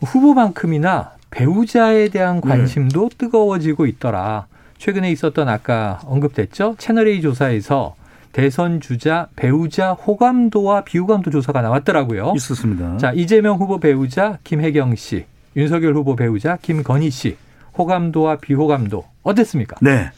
후보만큼이나 0.01 1.11
배우자에 1.29 2.09
대한 2.09 2.41
네. 2.41 2.49
관심도 2.49 3.09
뜨거워지고 3.17 3.85
있더라. 3.85 4.47
최근에 4.77 5.11
있었던 5.11 5.47
아까 5.47 5.99
언급됐죠? 6.05 6.75
채널A 6.77 7.21
조사에서 7.21 7.95
대선 8.31 8.79
주자 8.79 9.27
배우자 9.35 9.91
호감도와 9.91 10.83
비호감도 10.83 11.31
조사가 11.31 11.61
나왔더라고요. 11.61 12.33
있었습니다. 12.35 12.97
자 12.97 13.11
이재명 13.13 13.57
후보 13.57 13.79
배우자 13.79 14.37
김혜경 14.43 14.95
씨, 14.95 15.25
윤석열 15.55 15.95
후보 15.95 16.15
배우자 16.15 16.57
김건희 16.61 17.09
씨 17.09 17.37
호감도와 17.77 18.37
비호감도 18.37 19.03
어땠습니까? 19.23 19.77
네. 19.81 20.11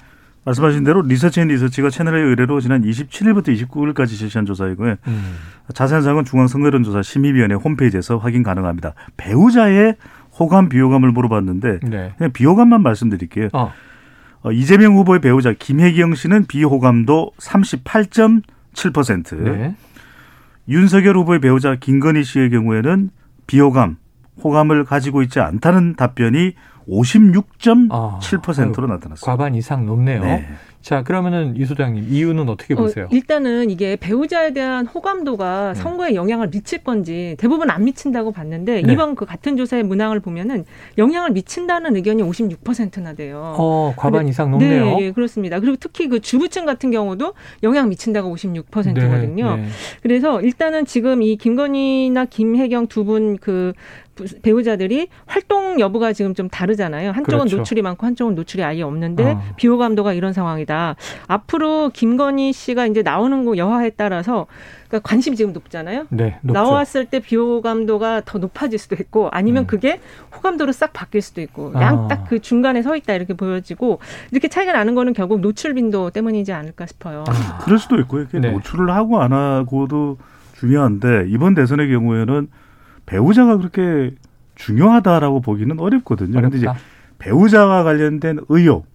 말씀하신 0.45 0.84
대로 0.84 1.02
리서치앤 1.02 1.47
리서치가 1.47 1.89
채널의 1.89 2.21
의뢰로 2.26 2.60
지난 2.60 2.82
27일부터 2.84 3.47
29일까지 3.47 4.10
실시한 4.10 4.45
조사이고요. 4.45 4.95
음. 5.08 5.36
자세한 5.73 6.04
사항은 6.04 6.26
중앙선거론조사 6.26 7.02
심의위원회 7.02 7.56
홈페이지에서 7.56 8.17
확인 8.17 8.43
가능합니다. 8.43 8.93
배우자의 9.15 9.95
호감 10.38 10.67
비호감을 10.67 11.12
물어봤는데 11.12 11.80
네. 11.84 12.13
그냥 12.17 12.32
비호감만 12.34 12.82
말씀드릴게요. 12.82 13.49
어. 13.54 13.71
어, 14.43 14.51
이재명 14.51 14.95
후보의 14.95 15.21
배우자 15.21 15.53
김혜경 15.53 16.15
씨는 16.15 16.45
비호감도 16.45 17.32
38.4%. 17.39 18.43
7%. 18.73 19.36
네. 19.43 19.75
윤석열 20.67 21.17
후보의 21.17 21.39
배우자 21.39 21.75
김건희 21.75 22.23
씨의 22.23 22.49
경우에는 22.49 23.10
비호감, 23.47 23.97
호감을 24.43 24.86
가지고 24.86 25.21
있지 25.21 25.39
않다는 25.39 25.95
답변이 25.95 26.53
56.7%로 26.88 27.89
아, 27.91 28.19
나타났습니다. 28.19 29.25
과반 29.25 29.56
이상 29.56 29.86
높네요. 29.86 30.23
네. 30.23 30.47
자, 30.84 31.02
그러면은 31.02 31.56
이 31.56 31.63
소장님 31.65 32.08
이유는 32.10 32.50
어떻게 32.50 32.74
어, 32.74 32.78
보세요? 32.78 33.06
어, 33.06 33.10
일단은 33.10 33.69
이게 33.69 33.96
배우자에 33.96 34.52
대한 34.52 34.86
호감도가 34.86 35.74
네. 35.74 35.80
선거에 35.80 36.13
영향을 36.13 36.50
미칠 36.50 36.84
건지 36.84 37.36
대부분 37.39 37.69
안 37.69 37.86
미친다고 37.86 38.34
봤는데 38.34 38.82
네. 38.82 38.91
이번 38.93 39.15
그 39.15 39.26
같은 39.26 39.56
조사의 39.56 39.84
문항을 39.84 40.19
보면은 40.19 40.65
영향을 40.98 41.32
미친다는 41.32 41.96
의견이 41.96 42.22
56%나 42.22 43.13
돼요. 43.13 43.56
어, 43.58 43.93
과반 43.96 44.28
이상 44.28 44.52
높네요. 44.52 44.98
네, 45.00 45.12
그렇습니다. 45.13 45.62
그리고 45.62 45.78
특히 45.80 46.10
그 46.10 46.19
주부층 46.19 46.65
같은 46.65 46.91
경우도 46.91 47.34
영향 47.63 47.88
미친다고 47.88 48.36
56%거든요. 48.36 49.56
네, 49.56 49.62
네. 49.63 49.67
그래서 50.02 50.41
일단은 50.41 50.86
지금 50.86 51.22
이 51.22 51.38
김건희나 51.38 52.26
김혜경 52.26 52.88
두 52.88 53.04
분 53.06 53.38
그 53.39 53.74
배우자들이 54.41 55.08
활동 55.26 55.80
여부가 55.80 56.13
지금 56.13 56.34
좀 56.36 56.49
다르잖아요. 56.49 57.12
한쪽은 57.12 57.39
그렇죠. 57.39 57.58
노출이 57.58 57.82
많고 57.82 58.06
한쪽은 58.06 58.36
노출이 58.36 58.63
아예 58.63 58.84
없는데 58.84 59.23
어. 59.32 59.41
비호 59.56 59.78
감도가 59.78 60.13
이런 60.13 60.34
상황이다. 60.34 60.95
앞으로 61.28 61.89
김건희 61.89 62.54
씨가 62.54 62.86
이제 62.86 63.02
나오는 63.02 63.43
거 63.45 63.58
여하에 63.58 63.91
따라서 63.91 64.45
그러니까 64.88 65.10
관심이 65.10 65.36
지금 65.36 65.54
높잖아요. 65.54 66.06
네, 66.10 66.38
높죠. 66.41 66.54
나왔을 66.54 67.06
때 67.06 67.19
비호 67.19 67.62
감도가 67.62 68.21
더 68.26 68.38
높아질 68.38 68.78
수도 68.78 68.95
있고 68.95 69.30
아니면 69.32 69.63
음. 69.63 69.67
그게 69.67 69.99
호감도로 70.36 70.71
싹 70.71 70.93
바뀔 70.93 71.21
수도 71.21 71.41
있고 71.41 71.71
아. 71.73 71.82
양딱 71.82 72.30
그 72.30 72.39
중간에 72.39 72.84
서 72.84 72.95
있다 72.95 73.15
이렇게 73.15 73.34
보여지고 73.34 73.99
이렇게 74.32 74.47
차이가 74.47 74.73
나는 74.73 74.93
거는 74.93 75.13
결국 75.13 75.39
노출 75.39 75.73
빈도 75.73 76.12
때문이지 76.12 76.54
않을까 76.54 76.86
싶어요. 76.86 77.23
아. 77.28 77.58
그럴 77.63 77.80
수도 77.80 77.99
있고요. 78.02 78.28
네. 78.32 78.52
노출을 78.52 78.91
하고 78.91 79.21
안 79.21 79.34
하고도 79.34 80.17
중요한데 80.60 81.26
이번 81.30 81.56
대선의 81.56 81.89
경우에는 81.89 82.47
배우자가 83.06 83.58
그렇게 83.58 84.16
중요하다라고 84.56 85.42
보기는 85.42 85.80
어렵거든요. 85.80 86.34
그런데 86.34 86.58
이제 86.58 86.68
배우자와 87.20 87.84
관련된 87.84 88.39
의혹 88.50 88.88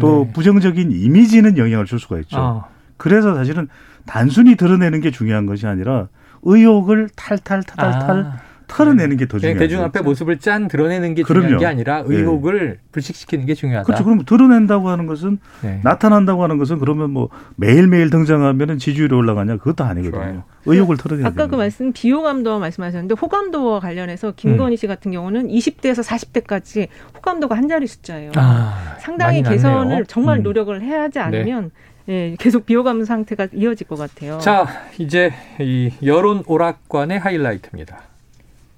또 0.00 0.24
네. 0.26 0.32
부정적인 0.32 0.90
이미지는 0.92 1.58
영향을 1.58 1.84
줄 1.84 1.98
수가 1.98 2.18
있죠. 2.20 2.38
어. 2.38 2.64
그래서 2.96 3.34
사실은 3.34 3.68
단순히 4.06 4.56
드러내는 4.56 5.00
게 5.00 5.10
중요한 5.10 5.46
것이 5.46 5.66
아니라 5.66 6.08
의혹을 6.42 7.08
탈탈 7.14 7.62
탈탈 7.62 8.06
탈 8.06 8.20
아. 8.20 8.40
털어내는 8.76 9.16
게 9.16 9.26
더 9.26 9.38
중요해요. 9.38 9.58
대중 9.58 9.82
앞에 9.82 10.00
모습을 10.00 10.38
짠 10.38 10.68
드러내는 10.68 11.14
게 11.14 11.22
중요한 11.22 11.46
그럼요. 11.48 11.60
게 11.60 11.66
아니라 11.66 12.02
네. 12.02 12.16
의혹을 12.16 12.66
네. 12.66 12.76
불식시키는 12.92 13.46
게 13.46 13.54
중요하다. 13.54 13.86
그렇죠. 13.86 14.04
그럼 14.04 14.24
드러낸다고 14.24 14.88
하는 14.88 15.06
것은 15.06 15.38
네. 15.62 15.80
나타난다고 15.84 16.42
하는 16.42 16.58
것은 16.58 16.78
그러면 16.78 17.10
뭐 17.10 17.28
매일매일 17.56 18.10
등장하면은 18.10 18.78
지지율이 18.78 19.14
올라가냐 19.14 19.56
그것도 19.58 19.84
아니거든요. 19.84 20.20
좋아요. 20.22 20.42
의혹을 20.66 20.96
털어내는 20.96 21.26
아까 21.30 21.46
그 21.46 21.56
말씀 21.56 21.92
비호감도 21.92 22.58
말씀하셨는데 22.58 23.14
호감도와 23.20 23.80
관련해서 23.80 24.32
김건희 24.36 24.74
음. 24.74 24.76
씨 24.76 24.86
같은 24.86 25.12
경우는 25.12 25.48
20대에서 25.48 26.04
40대까지 26.04 26.88
호감도가 27.16 27.56
한 27.56 27.68
자리 27.68 27.86
숫자예요. 27.86 28.32
아, 28.36 28.96
상당히 29.00 29.42
개선을 29.42 30.06
정말 30.06 30.38
음. 30.38 30.42
노력을 30.42 30.80
해야 30.82 31.02
하지 31.02 31.18
네. 31.18 31.24
않으면 31.24 31.70
네. 32.06 32.12
예, 32.32 32.36
계속 32.38 32.66
비호감 32.66 33.04
상태가 33.04 33.46
이어질 33.52 33.86
것 33.86 33.96
같아요. 33.96 34.38
자, 34.38 34.66
이제 34.98 35.32
이 35.60 35.92
여론 36.04 36.42
오락관의 36.46 37.20
하이라이트입니다. 37.20 38.00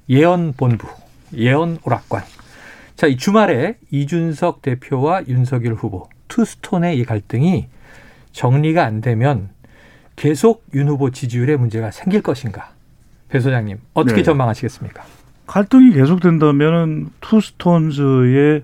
예언 0.08 0.52
본부, 0.52 0.86
예언 1.34 1.78
오락관. 1.82 2.22
자, 2.96 3.06
이 3.06 3.16
주말에 3.16 3.76
이준석 3.90 4.62
대표와 4.62 5.26
윤석열 5.28 5.74
후보 5.74 6.08
투스톤의 6.28 6.98
이 6.98 7.04
갈등이 7.04 7.66
정리가 8.32 8.84
안 8.84 9.00
되면 9.00 9.48
계속 10.16 10.64
윤 10.74 10.88
후보 10.88 11.10
지지율에 11.10 11.56
문제가 11.56 11.90
생길 11.90 12.22
것인가? 12.22 12.70
배 13.28 13.40
소장님 13.40 13.78
어떻게 13.94 14.18
네. 14.18 14.22
전망하시겠습니까? 14.22 15.02
갈등이 15.46 15.92
계속된다면 15.92 17.10
투스톤즈의 17.20 18.62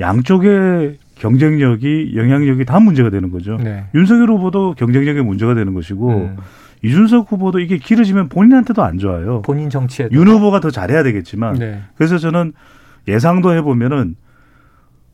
양쪽의 0.00 0.98
경쟁력이 1.16 2.14
영향력이 2.16 2.64
다 2.64 2.80
문제가 2.80 3.10
되는 3.10 3.30
거죠. 3.30 3.56
네. 3.58 3.84
윤석열 3.94 4.30
후보도 4.30 4.74
경쟁력이 4.74 5.20
문제가 5.20 5.54
되는 5.54 5.74
것이고 5.74 6.08
음. 6.08 6.36
이준석 6.82 7.30
후보도 7.30 7.60
이게 7.60 7.78
길어지면 7.78 8.28
본인한테도 8.28 8.82
안 8.82 8.98
좋아요. 8.98 9.42
본인 9.42 9.70
정치에 9.70 10.08
윤 10.12 10.28
후보가 10.28 10.60
더 10.60 10.70
잘해야 10.70 11.02
되겠지만 11.02 11.54
네. 11.54 11.82
그래서 11.94 12.18
저는 12.18 12.52
예상도 13.08 13.52
해보면은 13.54 14.16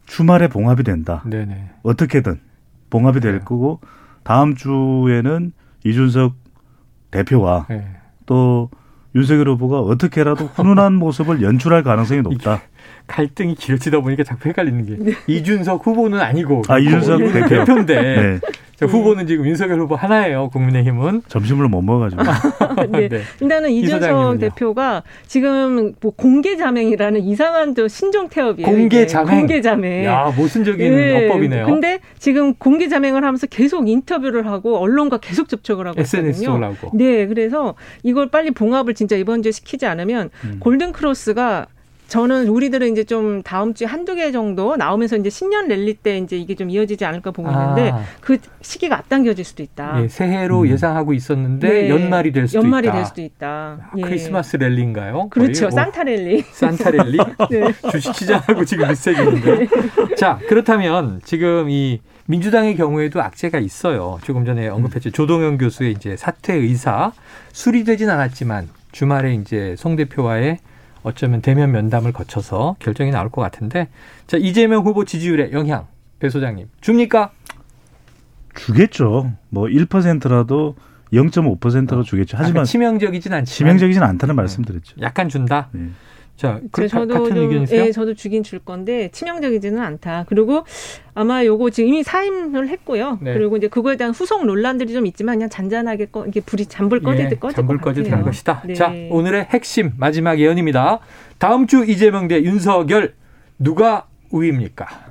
주말에 0.07 0.49
봉합이 0.49 0.83
된다. 0.83 1.23
네네. 1.27 1.71
어떻게든 1.83 2.41
봉합이 2.91 3.21
될 3.21 3.33
네. 3.33 3.39
거고 3.41 3.81
다음 4.25 4.55
주에는 4.55 5.53
이준석 5.85 6.35
대표와 7.11 7.67
네. 7.69 7.87
또 8.27 8.71
윤석열 9.15 9.49
후보가 9.51 9.81
어떻게라도 9.81 10.47
훈훈한 10.47 10.95
모습을 10.95 11.43
연출할 11.43 11.83
가능성이 11.83 12.23
높다. 12.23 12.61
갈등이 13.07 13.55
길어지다 13.55 14.01
보니까 14.01 14.23
자꾸 14.25 14.49
헷갈리는 14.49 14.87
게 14.87 14.97
네. 14.99 15.13
이준석 15.27 15.87
후보는 15.87 16.21
아니고 16.21 16.63
아 16.69 16.79
이준석 16.79 17.19
대표. 17.33 17.49
대표인데 17.49 18.03
네. 18.03 18.41
자, 18.79 18.87
후보는 18.87 19.27
지금 19.27 19.45
윤석열 19.45 19.81
후보 19.81 19.97
하나예요. 19.97 20.51
국민의힘은 20.51 21.23
점심을 21.27 21.67
못 21.67 21.83
먹어가지고. 21.83 22.23
네. 22.93 23.09
네. 23.09 23.23
일단은 23.41 23.71
이준석 23.71 24.39
대표가 24.39 25.03
지금 25.27 25.95
뭐 26.01 26.13
공개 26.15 26.57
자맹이라는 26.57 27.21
이상한 27.23 27.75
또 27.75 27.89
신종 27.89 28.29
태업이에요. 28.29 28.69
공개 28.71 29.05
자맹. 29.05 29.37
공개 29.37 29.61
자맹. 29.61 30.05
야 30.05 30.33
모순적인 30.37 30.95
네. 30.95 31.27
어법이네요. 31.27 31.67
근데 31.67 31.99
지금 32.21 32.55
공개 32.55 32.89
자맹을 32.89 33.25
하면서 33.25 33.49
계속 33.49 33.89
인터뷰를 33.89 34.47
하고 34.47 34.79
언론과 34.79 35.19
계속 35.19 35.49
접촉을 35.49 35.89
하고 35.89 36.01
SNS 36.01 36.43
있거든요. 36.43 36.57
올라오고. 36.57 36.91
네, 36.97 37.27
그래서 37.27 37.75
이걸 38.05 38.29
빨리 38.29 38.53
봉합을 38.53 38.95
진짜 38.95 39.17
이번 39.17 39.43
주에 39.43 39.51
시키지 39.51 39.87
않으면 39.87 40.31
음. 40.45 40.57
골든 40.61 40.93
크로스가 40.93 41.67
저는 42.09 42.49
우리들은 42.49 42.91
이제 42.93 43.05
좀 43.05 43.43
다음 43.43 43.75
주에 43.75 43.87
한두 43.87 44.15
개 44.15 44.33
정도 44.33 44.77
나오면서 44.77 45.17
이제 45.19 45.29
신년 45.29 45.69
랠리 45.69 45.95
때 45.95 46.17
이제 46.17 46.39
이게 46.39 46.55
좀 46.55 46.71
이어지지 46.71 47.05
않을까 47.05 47.31
보고 47.31 47.51
있는데 47.51 47.91
아. 47.91 48.03
그 48.21 48.39
시기가 48.63 48.97
앞당겨질 48.97 49.45
수도 49.45 49.63
있다. 49.63 50.03
예, 50.03 50.09
새해로 50.09 50.63
음. 50.63 50.69
예상하고 50.69 51.13
있었는데 51.13 51.69
네. 51.69 51.91
연말이 51.91 52.33
될 52.33 52.49
수도 52.49 52.61
연말이 52.65 52.89
있다. 52.89 52.97
될 52.97 53.05
수도 53.05 53.21
있다. 53.21 53.47
아, 53.47 53.91
예. 53.99 54.01
크리스마스 54.01 54.57
랠리인가요? 54.57 55.29
그렇죠. 55.29 55.69
거의? 55.69 55.73
산타 55.73 56.05
랠리. 56.05 56.45
산타 56.51 56.91
랠리? 56.91 57.19
네. 57.51 57.91
주식시장하고 57.93 58.65
지금 58.65 58.87
밀색이는데. 58.87 59.59
네. 59.59 59.69
자, 60.17 60.39
그렇다면 60.49 61.21
지금 61.25 61.69
이 61.69 62.01
민주당의 62.25 62.77
경우에도 62.77 63.21
악재가 63.23 63.59
있어요. 63.59 64.19
조금 64.23 64.47
전에 64.47 64.69
언급했죠. 64.69 65.11
조동현 65.11 65.59
교수의 65.59 65.93
이제 65.93 66.17
사퇴 66.17 66.55
의사 66.55 67.13
수리되진 67.53 68.09
않았지만 68.09 68.69
주말에 68.93 69.35
이제 69.35 69.75
송 69.77 69.95
대표와의 69.97 70.59
어쩌면 71.09 71.41
대면 71.41 71.73
면담을 71.73 72.13
거쳐서 72.13 72.77
결정이 72.79 73.11
나올 73.11 73.31
것 73.31 73.41
같은데 73.41 73.89
자 74.27 74.37
이재명 74.37 74.85
후보 74.85 75.05
지지율의 75.05 75.53
영향 75.53 75.87
배 76.21 76.29
소장님 76.29 76.69
줍니까? 76.81 77.31
주겠죠. 78.55 79.33
뭐 79.51 79.67
1%라도 79.67 80.75
0.5%로 81.13 82.03
주겠죠. 82.03 82.37
하지만 82.39 82.65
치명적이진 82.65 83.33
않지. 83.33 83.55
치명적이진 83.55 84.03
않다는 84.03 84.35
말씀드렸죠. 84.37 84.97
약간 85.01 85.29
준다. 85.29 85.69
네. 85.73 85.89
자, 86.39 86.61
그, 86.71 86.87
저도 86.87 87.15
같은 87.15 87.35
좀? 87.35 87.67
예, 87.73 87.91
저도 87.91 88.15
주긴 88.15 88.45
줄 88.45 88.61
건데 88.61 89.09
치명적이지는 89.11 89.83
않다. 89.83 90.25
그리고 90.29 90.65
아마 91.13 91.45
요거 91.45 91.71
지금 91.71 91.89
이미 91.89 92.05
사임을 92.05 92.69
했고요. 92.69 93.19
네. 93.21 93.35
그리고 93.35 93.57
이제 93.57 93.67
그거에 93.67 93.97
대한 93.97 94.15
후속 94.15 94.47
논란들이 94.47 94.93
좀 94.93 95.05
있지만 95.07 95.35
그냥 95.35 95.49
잔잔하게 95.51 96.07
꺼, 96.07 96.25
이게 96.27 96.41
불이 96.41 96.67
잠불 96.67 97.03
꺼지듯 97.03 97.33
예, 97.33 97.37
꺼질 97.37 97.57
잠불 97.57 97.79
꺼지듯 97.79 98.13
한 98.13 98.23
것이다. 98.23 98.63
네. 98.67 98.75
자, 98.75 98.95
오늘의 99.11 99.49
핵심 99.51 99.95
마지막 99.97 100.39
예언입니다. 100.39 101.01
다음 101.39 101.67
주 101.67 101.85
이재명 101.85 102.29
대 102.29 102.41
윤석열 102.41 103.15
누가 103.59 104.07
우위입니까? 104.31 105.08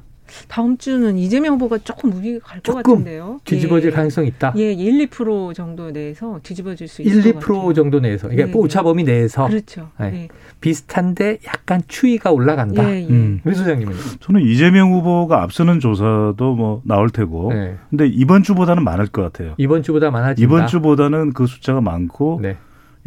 다음 0.48 0.78
주는 0.78 1.18
이재명 1.18 1.54
후보가 1.56 1.80
조금 1.80 2.12
우위가 2.14 2.46
갈 2.46 2.62
것 2.62 2.76
같은데요. 2.76 3.40
뒤집어질 3.46 3.92
예. 3.92 3.96
가능성이 3.96 4.28
있다. 4.30 4.54
예, 4.58 4.72
1, 4.74 5.08
2% 5.08 5.54
정도 5.54 5.92
내에서 5.92 6.40
뒤집어질 6.44 6.88
수 6.88 7.02
있을 7.02 7.26
1, 7.26 7.34
2% 7.36 7.76
정도 7.76 8.00
내에서. 8.00 8.32
이게 8.32 8.46
네. 8.46 8.52
오차 8.54 8.84
범위 8.84 9.04
내에서. 9.04 9.48
그렇죠. 9.48 9.90
네. 10.00 10.12
네. 10.12 10.28
비슷한데 10.62 11.40
약간 11.48 11.82
추이가 11.88 12.32
올라간다. 12.32 12.90
예, 12.92 13.02
예. 13.04 13.08
음. 13.08 13.42
소장님은 13.46 13.94
저는 14.20 14.42
이재명 14.42 14.92
후보가 14.94 15.42
앞서는 15.44 15.80
조사도 15.80 16.56
뭐 16.56 16.82
나올 16.86 17.10
테고. 17.10 17.54
네. 17.54 17.78
근데 17.90 18.08
이번 18.08 18.44
주보다는 18.44 18.84
많을 18.84 19.08
것 19.08 19.22
같아요. 19.22 19.54
이번 19.58 19.84
주보다 19.84 20.12
많아진다. 20.12 20.44
이번 20.44 20.68
주보다는 20.68 21.34
그 21.34 21.48
숫자가 21.48 21.82
많고 21.82 22.40
네. 22.42 22.58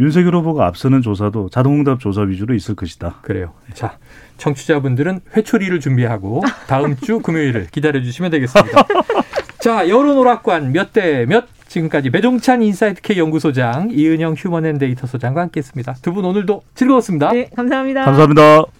윤석열 0.00 0.34
후보가 0.36 0.66
앞서는 0.66 1.02
조사도 1.02 1.50
자동응답 1.50 2.00
조사 2.00 2.22
위주로 2.22 2.54
있을 2.54 2.74
것이다. 2.74 3.16
그래요. 3.22 3.52
자, 3.74 3.98
청취자분들은 4.38 5.20
회초리를 5.36 5.78
준비하고 5.80 6.42
다음 6.66 6.96
주 6.96 7.20
금요일을 7.20 7.68
기다려 7.70 8.02
주시면 8.02 8.30
되겠습니다. 8.32 8.84
자, 9.60 9.88
여론 9.88 10.16
오락관 10.16 10.72
몇 10.72 10.92
대 10.92 11.26
몇? 11.26 11.44
지금까지 11.68 12.10
배종찬 12.10 12.62
인사이트K 12.62 13.18
연구소장, 13.18 13.90
이은영 13.92 14.34
휴먼앤데이터 14.34 15.06
소장과 15.06 15.42
함께했습니다. 15.42 15.96
두 16.02 16.12
분 16.12 16.24
오늘도 16.24 16.62
즐거웠습니다. 16.74 17.30
네, 17.32 17.48
감사합니다. 17.54 18.04
감사합니다. 18.06 18.79